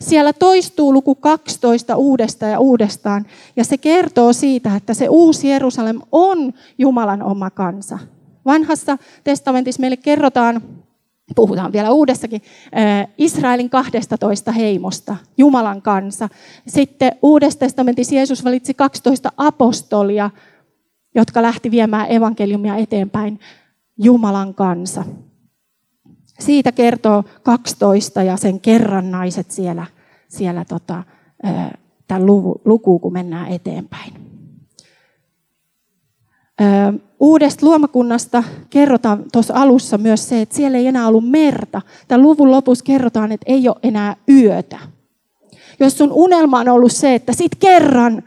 Siellä 0.00 0.32
toistuu 0.32 0.92
luku 0.92 1.14
12 1.14 1.96
uudestaan 1.96 2.52
ja 2.52 2.60
uudestaan, 2.60 3.26
ja 3.56 3.64
se 3.64 3.78
kertoo 3.78 4.32
siitä, 4.32 4.76
että 4.76 4.94
se 4.94 5.08
uusi 5.08 5.48
Jerusalem 5.48 6.00
on 6.12 6.52
Jumalan 6.78 7.22
oma 7.22 7.50
kansa. 7.50 7.98
Vanhassa 8.46 8.98
testamentissa 9.24 9.80
meille 9.80 9.96
kerrotaan, 9.96 10.62
puhutaan 11.36 11.72
vielä 11.72 11.90
uudessakin, 11.90 12.42
Israelin 13.18 13.70
12 13.70 14.52
heimosta, 14.52 15.16
Jumalan 15.38 15.82
kansa. 15.82 16.28
Sitten 16.66 17.12
Uudessa 17.22 17.58
testamentissa 17.58 18.14
Jeesus 18.14 18.44
valitsi 18.44 18.74
12 18.74 19.32
apostolia, 19.36 20.30
jotka 21.14 21.42
lähti 21.42 21.70
viemään 21.70 22.10
evankeliumia 22.10 22.76
eteenpäin, 22.76 23.40
Jumalan 23.98 24.54
kansa. 24.54 25.04
Siitä 26.40 26.72
kertoo 26.72 27.24
12 27.42 28.22
ja 28.22 28.36
sen 28.36 28.60
kerrannaiset 28.60 29.50
siellä, 29.50 29.86
siellä 30.28 30.64
tota, 30.64 31.04
tämän 32.08 32.26
lukuun, 32.64 33.00
kun 33.00 33.12
mennään 33.12 33.48
eteenpäin. 33.48 34.12
Uudesta 37.20 37.66
luomakunnasta 37.66 38.44
kerrotaan 38.70 39.24
tuossa 39.32 39.54
alussa 39.54 39.98
myös 39.98 40.28
se, 40.28 40.40
että 40.40 40.56
siellä 40.56 40.78
ei 40.78 40.86
enää 40.86 41.08
ollut 41.08 41.30
merta. 41.30 41.82
Tämän 42.08 42.22
luvun 42.22 42.50
lopussa 42.50 42.84
kerrotaan, 42.84 43.32
että 43.32 43.52
ei 43.52 43.68
ole 43.68 43.76
enää 43.82 44.16
yötä. 44.28 44.78
Jos 45.80 45.98
sun 45.98 46.12
unelma 46.12 46.60
on 46.60 46.68
ollut 46.68 46.92
se, 46.92 47.14
että 47.14 47.32
sit 47.32 47.54
kerran 47.58 48.22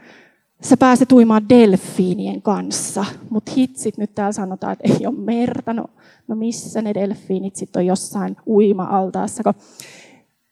sä 0.62 0.76
pääset 0.76 1.12
uimaan 1.12 1.48
delfiinien 1.48 2.42
kanssa, 2.42 3.04
mutta 3.30 3.52
hitsit 3.56 3.98
nyt 3.98 4.14
täällä 4.14 4.32
sanotaan, 4.32 4.72
että 4.72 4.98
ei 4.98 5.06
ole 5.06 5.16
merta. 5.18 5.72
No, 5.72 5.84
no 6.28 6.36
missä 6.36 6.82
ne 6.82 6.94
delfiinit 6.94 7.56
sitten 7.56 7.80
on 7.80 7.86
jossain 7.86 8.36
uima-altaassa. 8.46 9.54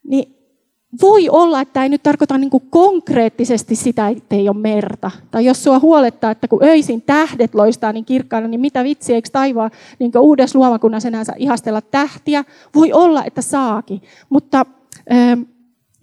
Niin 0.08 0.34
voi 1.02 1.28
olla, 1.28 1.60
että 1.60 1.82
ei 1.82 1.88
nyt 1.88 2.02
tarkoita 2.02 2.38
niin 2.38 2.50
kuin 2.50 2.66
konkreettisesti 2.70 3.74
sitä, 3.76 4.08
että 4.08 4.36
ei 4.36 4.48
ole 4.48 4.56
merta. 4.56 5.10
Tai 5.30 5.44
jos 5.44 5.64
sua 5.64 5.78
huolettaa, 5.78 6.30
että 6.30 6.48
kun 6.48 6.64
öisin 6.64 7.02
tähdet 7.02 7.54
loistaa 7.54 7.92
niin 7.92 8.04
kirkkaana, 8.04 8.48
niin 8.48 8.60
mitä 8.60 8.84
vitsi, 8.84 9.14
eikö 9.14 9.28
taivaa 9.32 9.70
niin 9.98 10.18
uudessa 10.18 10.58
luomakunnassa 10.58 11.08
enää 11.08 11.24
ihastella 11.36 11.80
tähtiä? 11.80 12.44
Voi 12.74 12.92
olla, 12.92 13.24
että 13.24 13.42
saakin. 13.42 14.02
Mutta 14.28 14.66
äh, 15.12 15.38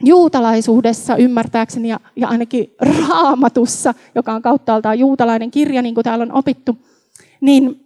juutalaisuudessa 0.03 1.15
ymmärtääkseni 1.15 1.89
ja, 1.89 1.99
ja 2.15 2.27
ainakin 2.27 2.75
raamatussa, 2.79 3.93
joka 4.15 4.33
on 4.33 4.41
kauttaaltaan 4.41 4.99
juutalainen 4.99 5.51
kirja, 5.51 5.81
niin 5.81 5.95
kuin 5.95 6.03
täällä 6.03 6.23
on 6.23 6.31
opittu, 6.31 6.77
niin 7.41 7.85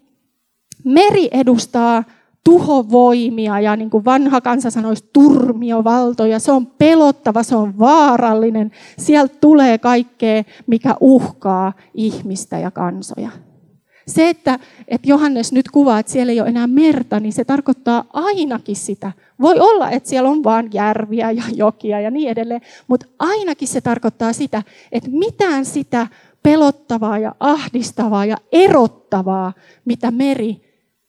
meri 0.83 1.29
edustaa 1.31 2.03
tuhovoimia 2.43 3.59
ja 3.59 3.75
niin 3.75 3.89
kuin 3.89 4.05
vanha 4.05 4.41
kansa 4.41 4.69
sanoisi 4.69 5.09
turmiovaltoja. 5.13 6.39
Se 6.39 6.51
on 6.51 6.67
pelottava, 6.67 7.43
se 7.43 7.55
on 7.55 7.79
vaarallinen. 7.79 8.71
Sieltä 8.97 9.35
tulee 9.41 9.77
kaikkea, 9.77 10.43
mikä 10.67 10.95
uhkaa 10.99 11.73
ihmistä 11.93 12.59
ja 12.59 12.71
kansoja. 12.71 13.29
Se, 14.07 14.29
että, 14.29 14.59
että 14.87 15.09
Johannes 15.09 15.51
nyt 15.51 15.69
kuvaa, 15.71 15.99
että 15.99 16.11
siellä 16.11 16.31
ei 16.31 16.41
ole 16.41 16.49
enää 16.49 16.67
merta, 16.67 17.19
niin 17.19 17.33
se 17.33 17.45
tarkoittaa 17.45 18.05
ainakin 18.13 18.75
sitä. 18.75 19.11
Voi 19.41 19.59
olla, 19.59 19.89
että 19.89 20.09
siellä 20.09 20.29
on 20.29 20.43
vain 20.43 20.69
järviä 20.73 21.31
ja 21.31 21.43
jokia 21.55 21.99
ja 21.99 22.11
niin 22.11 22.29
edelleen, 22.29 22.61
mutta 22.87 23.05
ainakin 23.19 23.67
se 23.67 23.81
tarkoittaa 23.81 24.33
sitä, 24.33 24.63
että 24.91 25.09
mitään 25.09 25.65
sitä 25.65 26.07
pelottavaa 26.43 27.19
ja 27.19 27.35
ahdistavaa 27.39 28.25
ja 28.25 28.37
erottavaa, 28.51 29.53
mitä 29.85 30.11
meri 30.11 30.61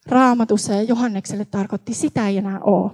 raamatussa 0.07 0.73
ja 0.73 0.83
Johannekselle 0.83 1.45
tarkoitti, 1.45 1.95
sitä 1.95 2.29
ei 2.29 2.37
enää 2.37 2.61
ole. 2.61 2.91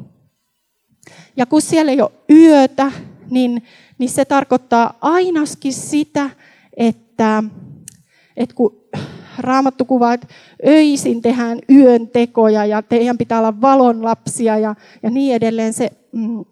Ja 1.36 1.46
kun 1.46 1.62
siellä 1.62 1.92
ei 1.92 2.00
ole 2.00 2.12
yötä, 2.30 2.92
niin, 3.30 3.62
niin 3.98 4.10
se 4.10 4.24
tarkoittaa 4.24 4.98
ainakin 5.00 5.72
sitä, 5.72 6.30
että, 6.76 7.44
että 8.36 8.54
kun 8.54 8.81
Raamattu 9.42 9.85
kuvaa, 9.85 10.14
että 10.14 10.26
öisin 10.66 11.22
tehdään 11.22 11.59
yön 11.70 12.09
tekoja 12.09 12.64
ja 12.64 12.83
teidän 12.83 13.18
pitää 13.18 13.38
olla 13.38 13.61
valonlapsia 13.61 14.59
ja, 14.59 14.74
ja 15.02 15.11
niin 15.11 15.35
edelleen. 15.35 15.72
Se, 15.72 15.90
mm, 16.12 16.44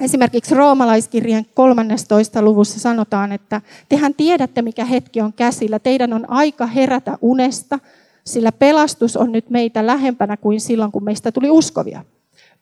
esimerkiksi 0.00 0.54
roomalaiskirjan 0.54 1.44
13. 1.54 2.42
luvussa 2.42 2.80
sanotaan, 2.80 3.32
että 3.32 3.60
tehän 3.88 4.14
tiedätte, 4.14 4.62
mikä 4.62 4.84
hetki 4.84 5.20
on 5.20 5.32
käsillä. 5.32 5.78
Teidän 5.78 6.12
on 6.12 6.30
aika 6.30 6.66
herätä 6.66 7.18
unesta, 7.22 7.78
sillä 8.24 8.52
pelastus 8.52 9.16
on 9.16 9.32
nyt 9.32 9.50
meitä 9.50 9.86
lähempänä 9.86 10.36
kuin 10.36 10.60
silloin, 10.60 10.92
kun 10.92 11.04
meistä 11.04 11.32
tuli 11.32 11.50
uskovia. 11.50 12.04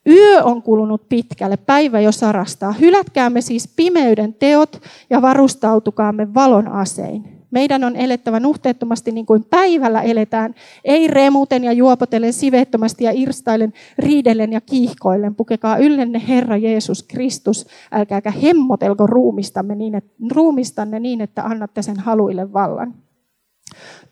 Yö 0.06 0.44
on 0.44 0.62
kulunut 0.62 1.08
pitkälle, 1.08 1.56
päivä 1.56 2.00
jo 2.00 2.12
sarastaa. 2.12 2.72
Hylätkäämme 2.72 3.40
siis 3.40 3.68
pimeyden 3.76 4.34
teot 4.34 4.82
ja 5.10 5.22
varustautukaamme 5.22 6.34
valon 6.34 6.68
asein. 6.68 7.35
Meidän 7.50 7.84
on 7.84 7.96
elettävä 7.96 8.40
nuhteettomasti 8.40 9.12
niin 9.12 9.26
kuin 9.26 9.44
päivällä 9.44 10.02
eletään, 10.02 10.54
ei 10.84 11.06
remuten 11.06 11.64
ja 11.64 11.72
juopotellen 11.72 12.32
siveettömästi 12.32 13.04
ja 13.04 13.12
irstailen, 13.14 13.72
riidellen 13.98 14.52
ja 14.52 14.60
kiihkoillen. 14.60 15.34
Pukekaa 15.34 15.76
yllenne 15.76 16.22
Herra 16.28 16.56
Jeesus 16.56 17.02
Kristus, 17.02 17.66
älkääkä 17.92 18.30
hemmotelko 18.30 19.06
ruumistamme 19.06 19.74
niin, 19.74 19.94
että, 19.94 20.10
ruumistanne 20.30 21.00
niin, 21.00 21.20
että 21.20 21.44
annatte 21.44 21.82
sen 21.82 22.00
haluille 22.00 22.52
vallan. 22.52 22.94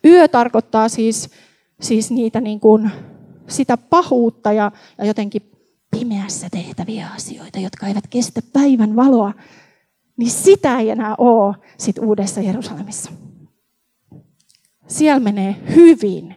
Yö 0.05 0.29
tarkoittaa 0.29 0.89
siis, 0.89 1.31
siis 1.81 2.11
niitä 2.11 2.41
niin 2.41 2.61
kuin, 2.61 2.91
sitä 3.49 3.77
pahuutta 3.77 4.53
ja, 4.53 4.73
ja 4.99 5.05
jotenkin 5.05 5.43
pimeässä 5.91 6.49
tehtäviä 6.51 7.09
asioita, 7.15 7.59
jotka 7.59 7.87
eivät 7.87 8.07
kestä 8.11 8.41
päivän 8.53 8.97
valoa, 8.97 9.33
niin 10.17 10.31
sitä 10.31 10.79
ei 10.79 10.91
enää 10.91 11.15
ole 11.19 11.55
sit 11.79 11.99
uudessa 11.99 12.41
Jerusalemissa. 12.41 13.11
Siellä 14.87 15.21
menee 15.21 15.57
hyvin. 15.75 16.35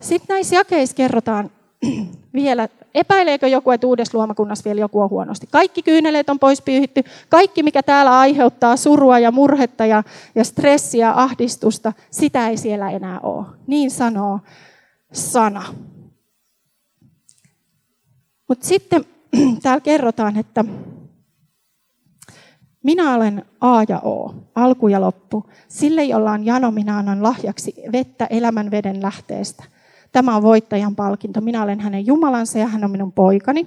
Sitten 0.00 0.34
näissä 0.34 0.56
jakeissa 0.56 0.96
kerrotaan 0.96 1.50
vielä, 2.34 2.68
epäileekö 2.94 3.48
joku, 3.48 3.70
että 3.70 3.86
uudessa 3.86 4.18
luomakunnassa 4.18 4.64
vielä 4.64 4.80
joku 4.80 5.00
on 5.00 5.10
huonosti? 5.10 5.46
Kaikki 5.50 5.82
kyyneleet 5.82 6.30
on 6.30 6.38
pois 6.38 6.62
pyyhitty. 6.62 7.04
Kaikki, 7.28 7.62
mikä 7.62 7.82
täällä 7.82 8.18
aiheuttaa 8.18 8.76
surua 8.76 9.18
ja 9.18 9.32
murhetta 9.32 9.86
ja, 9.86 10.02
ja 10.34 10.44
stressiä 10.44 11.06
ja 11.06 11.12
ahdistusta, 11.16 11.92
sitä 12.10 12.48
ei 12.48 12.56
siellä 12.56 12.90
enää 12.90 13.20
ole. 13.20 13.46
Niin 13.66 13.90
sanoo 13.90 14.40
sana. 15.12 15.64
Mutta 18.52 18.66
sitten 18.66 19.04
täällä 19.62 19.80
kerrotaan, 19.80 20.38
että 20.38 20.64
minä 22.82 23.14
olen 23.14 23.44
A 23.60 23.82
ja 23.88 24.00
O, 24.00 24.34
alku 24.54 24.88
ja 24.88 25.00
loppu. 25.00 25.44
Sille, 25.68 26.04
jolla 26.04 26.32
on 26.32 26.46
jano, 26.46 26.70
minä 26.70 26.98
annan 26.98 27.22
lahjaksi 27.22 27.74
vettä 27.92 28.26
elämän 28.30 28.70
veden 28.70 29.02
lähteestä. 29.02 29.64
Tämä 30.12 30.36
on 30.36 30.42
voittajan 30.42 30.96
palkinto. 30.96 31.40
Minä 31.40 31.62
olen 31.62 31.80
hänen 31.80 32.06
Jumalansa 32.06 32.58
ja 32.58 32.66
hän 32.66 32.84
on 32.84 32.90
minun 32.90 33.12
poikani. 33.12 33.66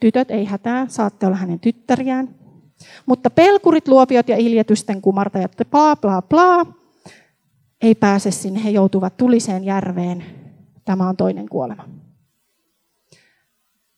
Tytöt 0.00 0.30
ei 0.30 0.44
hätää, 0.44 0.86
saatte 0.88 1.26
olla 1.26 1.36
hänen 1.36 1.60
tyttäriään. 1.60 2.34
Mutta 3.06 3.30
pelkurit, 3.30 3.88
luopiot 3.88 4.28
ja 4.28 4.36
iljetysten 4.36 5.00
kumartajat, 5.00 5.56
bla 5.70 5.96
bla 5.96 6.22
bla, 6.22 6.66
ei 7.82 7.94
pääse 7.94 8.30
sinne. 8.30 8.64
He 8.64 8.70
joutuvat 8.70 9.16
tuliseen 9.16 9.64
järveen. 9.64 10.24
Tämä 10.84 11.08
on 11.08 11.16
toinen 11.16 11.48
kuolema. 11.48 11.99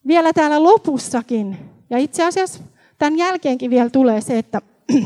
Vielä 0.06 0.32
täällä 0.32 0.62
lopussakin, 0.62 1.58
ja 1.90 1.98
itse 1.98 2.24
asiassa 2.24 2.62
tämän 2.98 3.18
jälkeenkin 3.18 3.70
vielä 3.70 3.90
tulee 3.90 4.20
se, 4.20 4.38
että, 4.38 4.62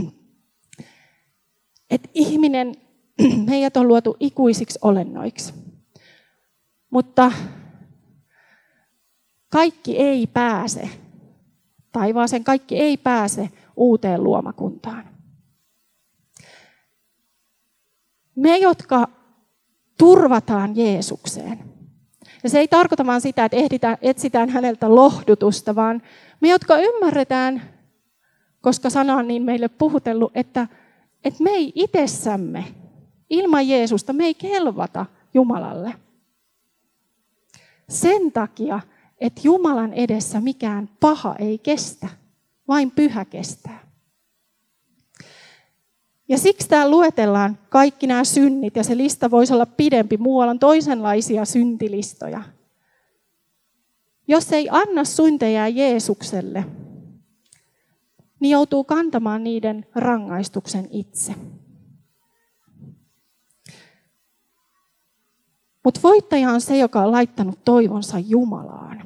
että 1.91 2.09
ihminen, 2.15 2.75
meidät 3.51 3.77
on 3.77 3.89
luotu 3.89 4.17
ikuisiksi 4.21 4.79
olennoiksi. 4.83 5.55
Mutta 6.91 7.33
kaikki 9.49 9.97
ei 9.99 10.27
pääse, 10.27 10.89
taivaaseen 11.93 12.45
kaikki 12.45 12.79
ei 12.79 12.97
pääse 12.97 13.51
uuteen 13.77 14.25
luomakuntaan. 14.25 15.17
Me, 18.37 18.59
jotka 18.59 19.09
turvataan 19.99 20.77
Jeesukseen, 20.77 21.76
ja 22.47 22.51
se 22.51 22.59
ei 22.59 22.69
tarkoita 22.69 23.07
vain 23.07 23.21
sitä, 23.21 23.45
että 23.45 23.57
ehditään, 23.57 23.99
etsitään 24.03 24.49
häneltä 24.49 24.95
lohdutusta, 24.95 25.75
vaan 25.75 26.03
me, 26.41 26.49
jotka 26.49 26.79
ymmärretään, 26.79 27.63
koska 28.61 28.91
sana 28.91 29.17
on 29.17 29.29
niin 29.29 29.43
meille 29.43 29.69
puhutellut, 29.69 30.33
että, 30.35 30.67
että 31.25 31.43
me 31.43 31.51
ei 31.51 31.73
itsessämme, 31.75 32.65
ilman 33.31 33.69
Jeesusta, 33.69 34.13
me 34.13 34.25
ei 34.25 34.35
kelvata 34.35 35.07
Jumalalle. 35.35 35.95
Sen 37.89 38.33
takia, 38.33 38.81
että 39.19 39.41
Jumalan 39.45 39.93
edessä 39.93 40.41
mikään 40.41 40.89
paha 41.01 41.35
ei 41.39 41.59
kestä, 41.59 42.09
vain 42.69 42.91
pyhä 42.91 43.25
kestää. 43.25 43.86
Ja 46.29 46.39
siksi 46.39 46.69
täällä 46.69 46.91
luetellaan 46.91 47.59
kaikki 47.69 48.07
nämä 48.07 48.25
synnit, 48.25 48.77
ja 48.77 48.85
se 48.85 48.97
lista 48.97 49.31
voisi 49.31 49.53
olla 49.53 49.67
pidempi. 49.67 50.17
Muualla 50.17 50.51
on 50.51 50.59
toisenlaisia 50.59 51.45
syntilistoja. 51.45 52.43
Jos 54.29 54.53
ei 54.53 54.69
anna 54.71 55.05
syntejä 55.05 55.69
Jeesukselle, 55.69 56.65
niin 58.41 58.51
joutuu 58.51 58.85
kantamaan 58.85 59.45
niiden 59.45 59.87
rangaistuksen 59.95 60.89
itse. 60.91 61.35
Mutta 65.85 66.01
voittaja 66.03 66.51
on 66.51 66.61
se, 66.61 66.79
joka 66.79 67.01
on 67.01 67.12
laittanut 67.12 67.65
toivonsa 67.65 68.19
Jumalaan. 68.19 69.03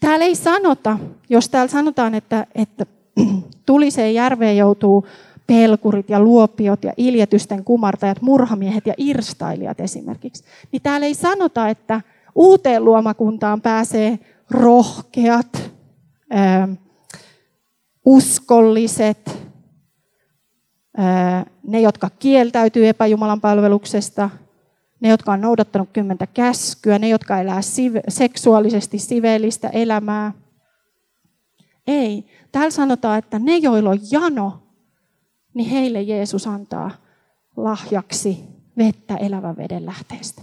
Täällä 0.00 0.24
ei 0.24 0.34
sanota, 0.34 0.98
jos 1.28 1.48
täällä 1.48 1.70
sanotaan, 1.70 2.14
että, 2.14 2.46
että 2.54 2.86
tuliseen 3.66 4.14
järveen 4.14 4.56
joutuu 4.56 5.06
pelkurit 5.46 6.10
ja 6.10 6.20
luopiot 6.20 6.84
ja 6.84 6.92
iljetysten 6.96 7.64
kumartajat, 7.64 8.22
murhamiehet 8.22 8.86
ja 8.86 8.94
irstailijat 8.96 9.80
esimerkiksi, 9.80 10.44
niin 10.72 10.82
täällä 10.82 11.06
ei 11.06 11.14
sanota, 11.14 11.68
että 11.68 12.00
uuteen 12.34 12.84
luomakuntaan 12.84 13.60
pääsee 13.60 14.18
rohkeat, 14.50 15.70
uskolliset, 18.04 19.38
ne, 21.66 21.80
jotka 21.80 22.10
kieltäytyy 22.18 22.88
epäjumalan 22.88 23.40
palveluksesta, 23.40 24.30
ne, 25.00 25.08
jotka 25.08 25.32
on 25.32 25.40
noudattanut 25.40 25.88
kymmentä 25.92 26.26
käskyä, 26.26 26.98
ne, 26.98 27.08
jotka 27.08 27.40
elää 27.40 27.60
seksuaalisesti 28.08 28.98
siveellistä 28.98 29.68
elämää. 29.68 30.32
Ei. 31.86 32.24
Täällä 32.52 32.70
sanotaan, 32.70 33.18
että 33.18 33.38
ne, 33.38 33.56
joilla 33.56 33.90
on 33.90 33.98
jano, 34.10 34.62
niin 35.54 35.70
heille 35.70 36.02
Jeesus 36.02 36.46
antaa 36.46 36.90
lahjaksi 37.56 38.44
vettä 38.78 39.16
elävän 39.16 39.56
veden 39.56 39.86
lähteestä. 39.86 40.42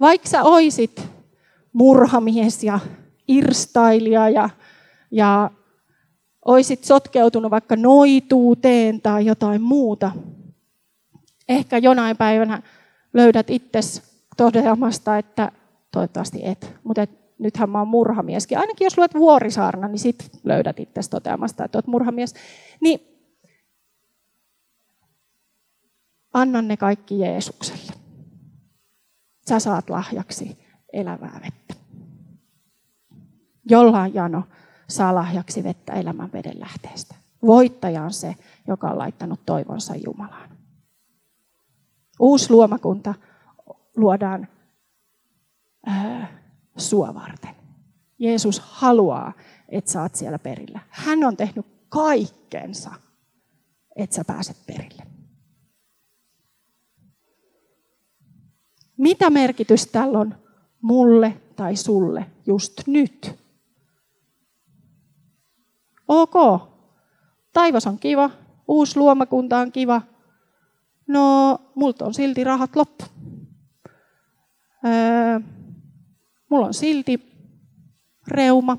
Vaikka 0.00 0.28
sä 0.28 0.42
oisit 0.42 1.08
murhamies 1.72 2.64
ja 2.64 2.80
irstailija 3.28 4.28
ja, 4.28 4.50
ja 5.10 5.50
oisit 6.44 6.84
sotkeutunut 6.84 7.50
vaikka 7.50 7.76
noituuteen 7.76 9.00
tai 9.00 9.26
jotain 9.26 9.62
muuta, 9.62 10.12
ehkä 11.48 11.78
jonain 11.78 12.16
päivänä 12.16 12.62
löydät 13.14 13.50
itsesi 13.50 14.02
toteamasta, 14.36 15.18
että 15.18 15.52
toivottavasti 15.92 16.40
et, 16.42 16.74
mutta 16.84 17.02
et, 17.02 17.25
nythän 17.38 17.70
mä 17.70 17.78
oon 17.78 17.88
murhamieskin. 17.88 18.58
Ainakin 18.58 18.84
jos 18.84 18.98
luet 18.98 19.14
Vuorisaarna, 19.14 19.88
niin 19.88 19.98
sit 19.98 20.30
löydät 20.44 20.80
itsesi 20.80 21.10
toteamasta, 21.10 21.64
että 21.64 21.78
oot 21.78 21.86
murhamies. 21.86 22.34
Niin 22.80 23.00
anna 26.32 26.62
ne 26.62 26.76
kaikki 26.76 27.18
Jeesukselle. 27.18 27.92
Sä 29.48 29.58
saat 29.60 29.90
lahjaksi 29.90 30.58
elävää 30.92 31.40
vettä. 31.44 31.74
Jollain 33.70 34.14
jano 34.14 34.42
saa 34.88 35.14
lahjaksi 35.14 35.64
vettä 35.64 35.92
elämän 35.92 36.32
veden 36.32 36.60
lähteestä. 36.60 37.14
Voittaja 37.42 38.02
on 38.02 38.12
se, 38.12 38.34
joka 38.66 38.90
on 38.90 38.98
laittanut 38.98 39.40
toivonsa 39.46 39.94
Jumalaan. 39.96 40.50
Uusi 42.20 42.50
luomakunta 42.50 43.14
luodaan 43.96 44.48
ää, 45.86 46.45
sua 46.76 47.14
varten. 47.14 47.56
Jeesus 48.18 48.60
haluaa, 48.60 49.32
että 49.68 49.90
sä 49.90 50.02
oot 50.02 50.14
siellä 50.14 50.38
perillä. 50.38 50.80
Hän 50.88 51.24
on 51.24 51.36
tehnyt 51.36 51.66
kaikkensa, 51.88 52.90
että 53.96 54.16
sä 54.16 54.24
pääset 54.24 54.56
perille. 54.66 55.02
Mitä 58.96 59.30
merkitys 59.30 59.86
tällä 59.86 60.18
on 60.18 60.34
mulle 60.80 61.40
tai 61.56 61.76
sulle 61.76 62.26
just 62.46 62.72
nyt? 62.86 63.34
Ok, 66.08 66.62
taivas 67.52 67.86
on 67.86 67.98
kiva, 67.98 68.30
uusi 68.68 68.98
luomakunta 68.98 69.58
on 69.58 69.72
kiva, 69.72 70.02
No, 71.06 71.58
multa 71.74 72.04
on 72.04 72.14
silti 72.14 72.44
rahat 72.44 72.76
loppu. 72.76 73.04
Öö, 74.84 75.40
mulla 76.50 76.66
on 76.66 76.74
silti 76.74 77.20
reuma. 78.28 78.78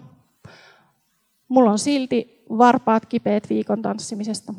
Mulla 1.48 1.72
on 1.72 1.80
silti 1.80 2.44
varpaat 2.50 3.06
kipeät 3.06 3.50
viikon 3.50 3.82
tanssimisesta. 3.82 4.54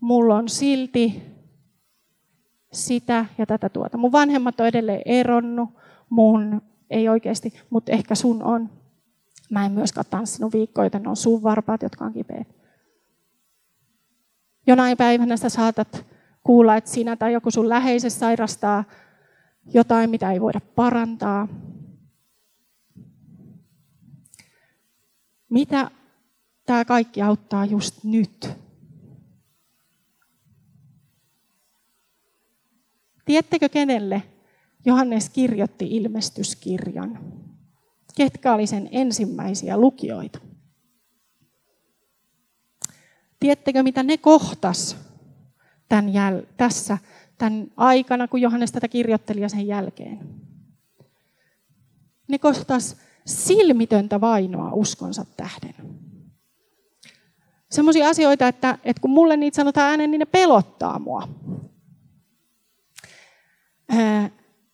Mulla 0.00 0.36
on 0.36 0.48
silti 0.48 1.22
sitä 2.72 3.26
ja 3.38 3.46
tätä 3.46 3.68
tuota. 3.68 3.98
Mun 3.98 4.12
vanhemmat 4.12 4.60
on 4.60 4.66
edelleen 4.66 5.02
eronnut. 5.04 5.70
Mun 6.10 6.62
ei 6.90 7.08
oikeasti, 7.08 7.52
mutta 7.70 7.92
ehkä 7.92 8.14
sun 8.14 8.42
on. 8.42 8.70
Mä 9.50 9.66
en 9.66 9.72
myöskään 9.72 10.06
tanssinut 10.10 10.52
viikkoja, 10.52 10.86
joten 10.86 11.08
on 11.08 11.16
sun 11.16 11.42
varpaat, 11.42 11.82
jotka 11.82 12.04
on 12.04 12.12
kipeät. 12.12 12.48
Jonain 14.66 14.96
päivänä 14.96 15.36
sä 15.36 15.48
saatat 15.48 16.06
kuulla, 16.44 16.76
että 16.76 16.90
sinä 16.90 17.16
tai 17.16 17.32
joku 17.32 17.50
sun 17.50 17.68
läheisessä 17.68 18.18
sairastaa 18.18 18.84
jotain, 19.74 20.10
mitä 20.10 20.32
ei 20.32 20.40
voida 20.40 20.60
parantaa. 20.60 21.48
Mitä 25.50 25.90
tämä 26.66 26.84
kaikki 26.84 27.22
auttaa 27.22 27.64
just 27.64 28.04
nyt? 28.04 28.48
Tiedättekö 33.24 33.68
kenelle 33.68 34.22
Johannes 34.84 35.30
kirjoitti 35.30 35.96
ilmestyskirjan? 35.96 37.18
Ketkä 38.16 38.54
oli 38.54 38.66
sen 38.66 38.88
ensimmäisiä 38.92 39.76
lukijoita? 39.76 40.38
Tiedättekö, 43.40 43.82
mitä 43.82 44.02
ne 44.02 44.18
kohtas 44.18 44.96
tämän 45.88 46.08
jäl- 46.08 46.46
tässä 46.56 46.98
tämän 47.38 47.66
aikana, 47.76 48.28
kun 48.28 48.40
Johannes 48.40 48.72
tätä 48.72 48.88
kirjoitteli 48.88 49.40
ja 49.40 49.48
sen 49.48 49.66
jälkeen. 49.66 50.18
Ne 52.28 52.38
kostas 52.38 52.96
silmitöntä 53.26 54.20
vainoa 54.20 54.72
uskonsa 54.72 55.26
tähden. 55.36 55.74
Sellaisia 57.70 58.08
asioita, 58.08 58.48
että, 58.48 58.78
että 58.84 59.00
kun 59.00 59.10
mulle 59.10 59.36
niitä 59.36 59.56
sanotaan 59.56 59.90
ääneen, 59.90 60.10
niin 60.10 60.18
ne 60.18 60.26
pelottaa 60.26 60.98
mua. 60.98 61.28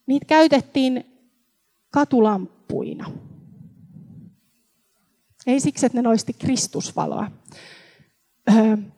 Niitä 0.06 0.26
käytettiin 0.26 1.04
katulamppuina. 1.90 3.10
Ei 5.46 5.60
siksi, 5.60 5.86
että 5.86 5.98
ne 5.98 6.02
noisti 6.02 6.32
Kristusvaloa, 6.32 7.30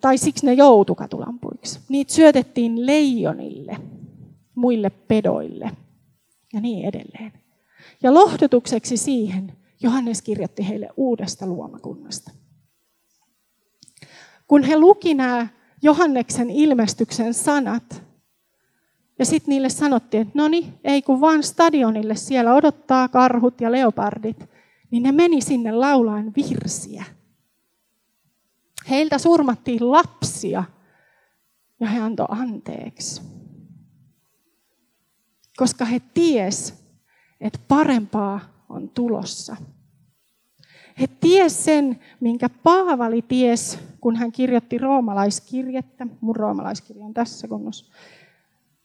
tai 0.00 0.18
siksi 0.18 0.46
ne 0.46 0.52
joutu 0.52 0.94
katulampuiksi. 0.94 1.80
Niitä 1.88 2.12
syötettiin 2.12 2.86
leijonille, 2.86 3.76
muille 4.54 4.90
pedoille 4.90 5.70
ja 6.52 6.60
niin 6.60 6.84
edelleen. 6.88 7.32
Ja 8.02 8.14
lohdutukseksi 8.14 8.96
siihen 8.96 9.52
Johannes 9.82 10.22
kirjoitti 10.22 10.68
heille 10.68 10.88
uudesta 10.96 11.46
luomakunnasta. 11.46 12.30
Kun 14.48 14.62
he 14.62 14.78
luki 14.78 15.14
nämä 15.14 15.48
Johanneksen 15.82 16.50
ilmestyksen 16.50 17.34
sanat, 17.34 18.02
ja 19.18 19.24
sitten 19.24 19.52
niille 19.52 19.68
sanottiin, 19.68 20.20
että 20.20 20.32
no 20.38 20.48
niin, 20.48 20.74
ei 20.84 21.02
kun 21.02 21.20
vaan 21.20 21.42
stadionille, 21.42 22.16
siellä 22.16 22.54
odottaa 22.54 23.08
karhut 23.08 23.60
ja 23.60 23.72
leopardit, 23.72 24.48
niin 24.90 25.02
ne 25.02 25.12
meni 25.12 25.40
sinne 25.40 25.72
laulaan 25.72 26.32
virsiä. 26.36 27.04
Heiltä 28.90 29.18
surmattiin 29.18 29.90
lapsia 29.90 30.64
ja 31.80 31.86
he 31.86 32.00
antoi 32.00 32.26
anteeksi. 32.28 33.22
Koska 35.56 35.84
he 35.84 36.00
ties, 36.14 36.74
että 37.40 37.58
parempaa 37.68 38.40
on 38.68 38.88
tulossa. 38.88 39.56
He 41.00 41.06
ties 41.20 41.64
sen, 41.64 42.00
minkä 42.20 42.48
Paavali 42.48 43.22
ties, 43.22 43.78
kun 44.00 44.16
hän 44.16 44.32
kirjoitti 44.32 44.78
roomalaiskirjettä. 44.78 46.06
Mun 46.20 46.36
roomalaiskirja 46.36 47.04
on 47.04 47.14
tässä 47.14 47.48
kunnossa. 47.48 47.92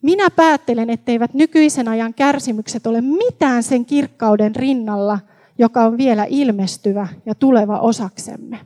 Minä 0.01 0.29
päättelen, 0.29 0.89
etteivät 0.89 1.33
nykyisen 1.33 1.87
ajan 1.87 2.13
kärsimykset 2.13 2.87
ole 2.87 3.01
mitään 3.01 3.63
sen 3.63 3.85
kirkkauden 3.85 4.55
rinnalla, 4.55 5.19
joka 5.57 5.83
on 5.83 5.97
vielä 5.97 6.25
ilmestyvä 6.29 7.07
ja 7.25 7.35
tuleva 7.35 7.79
osaksemme. 7.79 8.59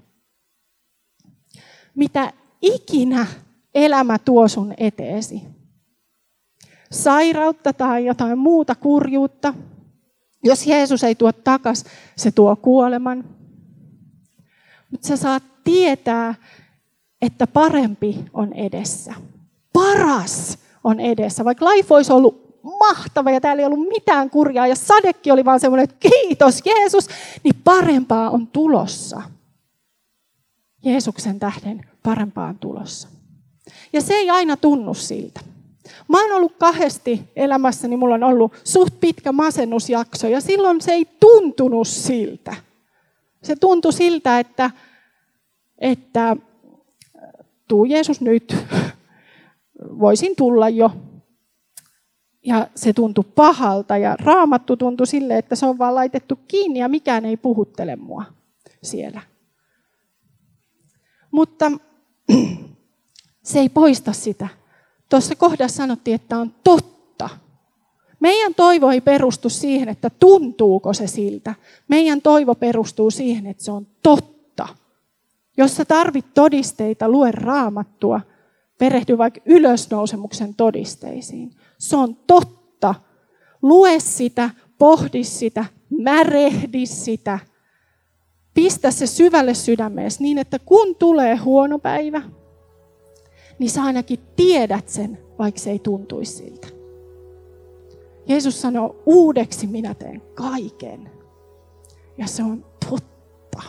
Mitä 1.95 2.34
ikinä 2.62 3.27
elämä 3.75 4.19
tuo 4.19 4.47
sun 4.47 4.73
eteesi, 4.77 5.41
sairautta 6.91 7.73
tai 7.73 8.06
jotain 8.06 8.38
muuta 8.38 8.75
kurjuutta, 8.75 9.53
jos 10.43 10.67
Jeesus 10.67 11.03
ei 11.03 11.15
tuo 11.15 11.32
takas, 11.32 11.86
se 12.15 12.32
tuo 12.32 12.56
kuoleman. 12.56 13.23
Mutta 14.91 15.08
sä 15.08 15.17
saat 15.17 15.43
tietää, 15.63 16.36
että 17.21 17.47
parempi 17.47 18.25
on 18.34 18.53
edessä. 18.53 19.13
Paras 19.73 20.58
on 20.84 20.99
edessä. 20.99 21.45
Vaikka 21.45 21.65
life 21.65 21.93
olisi 21.93 22.13
ollut 22.13 22.43
mahtava 22.79 23.32
ja 23.32 23.41
täällä 23.41 23.62
ei 23.62 23.65
ollut 23.65 23.88
mitään 23.88 24.29
kurjaa 24.29 24.67
ja 24.67 24.75
sadekki 24.75 25.32
oli 25.32 25.45
vaan 25.45 25.60
semmoinen, 25.60 25.84
että 25.84 26.10
kiitos 26.10 26.62
Jeesus, 26.65 27.08
niin 27.43 27.56
parempaa 27.63 28.29
on 28.29 28.47
tulossa. 28.47 29.21
Jeesuksen 30.84 31.39
tähden 31.39 31.82
parempaa 32.04 32.48
on 32.48 32.60
tulossa. 32.60 33.08
Ja 33.93 34.02
se 34.02 34.13
ei 34.13 34.30
aina 34.30 34.58
tunnu 34.58 34.93
siltä. 34.93 35.39
Mä 36.08 36.22
oon 36.22 36.32
ollut 36.32 36.56
kahdesti 36.60 37.32
elämässäni, 37.36 37.98
mulla 37.98 38.15
on 38.15 38.24
ollut 38.24 38.54
suht 38.63 38.93
pitkä 39.00 39.32
masennusjakso 39.32 40.28
ja 40.28 40.41
silloin 40.41 40.82
se 40.82 40.91
ei 40.91 41.06
tuntunut 41.19 41.88
siltä. 41.88 42.56
Se 43.43 43.56
tuntui 43.56 43.93
siltä, 43.93 44.39
että, 44.39 44.72
että 45.78 46.36
tuu 47.67 47.86
Jeesus 47.86 48.22
nyt, 48.22 48.56
voisin 50.00 50.36
tulla 50.36 50.69
jo. 50.69 50.91
Ja 52.46 52.67
se 52.76 52.93
tuntui 52.93 53.26
pahalta 53.36 53.98
ja 53.98 54.15
raamattu 54.19 54.78
tuntui 54.78 55.08
sille, 55.08 55.38
että 55.38 55.56
se 55.56 55.65
on 55.65 55.78
vaan 55.78 55.96
laitettu 55.96 56.39
kiinni 56.48 56.80
ja 56.80 56.89
mikään 56.89 57.26
ei 57.26 57.38
puhuttele 57.38 57.96
mua 57.96 58.24
siellä. 58.84 59.22
Mutta 61.34 61.72
se 63.43 63.60
ei 63.60 63.69
poista 63.69 64.13
sitä. 64.13 64.48
Tuossa 65.10 65.36
kohdassa 65.36 65.78
sanottiin, 65.78 66.15
että 66.15 66.38
on 66.38 66.54
totta. 66.63 67.30
Meidän 68.19 68.56
toivo 68.56 68.91
ei 68.91 69.02
perustu 69.02 69.50
siihen, 69.50 69.89
että 69.89 70.10
tuntuuko 70.10 70.93
se 70.93 71.08
siltä. 71.08 71.56
Meidän 71.88 72.22
toivo 72.22 72.56
perustuu 72.56 73.12
siihen, 73.12 73.46
että 73.46 73.63
se 73.63 73.72
on 73.72 73.88
totta. 74.04 74.67
Jos 75.58 75.76
sä 75.76 75.86
tarvit 75.86 76.34
todisteita, 76.34 77.10
lue 77.10 77.32
raamattua– 77.32 78.22
perehdy 78.84 79.17
vaikka 79.17 79.41
ylösnousemuksen 79.46 80.56
todisteisiin. 80.56 81.52
Se 81.78 81.96
on 81.96 82.15
totta. 82.15 82.96
Lue 83.62 84.00
sitä, 84.00 84.50
pohdi 84.78 85.24
sitä, 85.24 85.65
märehdi 85.89 86.86
sitä 86.86 87.39
pistä 88.54 88.92
se 88.92 89.08
syvälle 89.08 89.54
sydämeesi 89.54 90.24
niin, 90.24 90.38
että 90.38 90.60
kun 90.60 90.96
tulee 90.96 91.36
huono 91.36 91.80
päivä, 91.80 92.22
niin 93.60 93.70
sä 93.70 93.84
ainakin 93.84 94.20
tiedät 94.36 94.89
sen, 94.89 95.18
vaikka 95.39 95.60
se 95.60 95.72
ei 95.72 95.80
tuntuisi 95.80 96.34
siltä. 96.34 96.68
Jeesus 98.28 98.62
sanoo, 98.62 98.96
uudeksi 99.06 99.68
minä 99.68 99.94
teen 99.94 100.22
kaiken. 100.34 101.10
Ja 102.18 102.28
se 102.28 102.44
on 102.44 102.66
totta. 102.89 103.63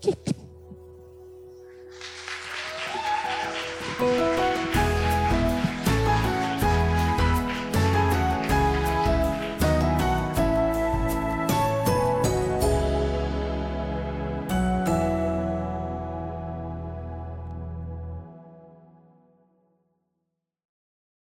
Kiitos. 0.00 0.34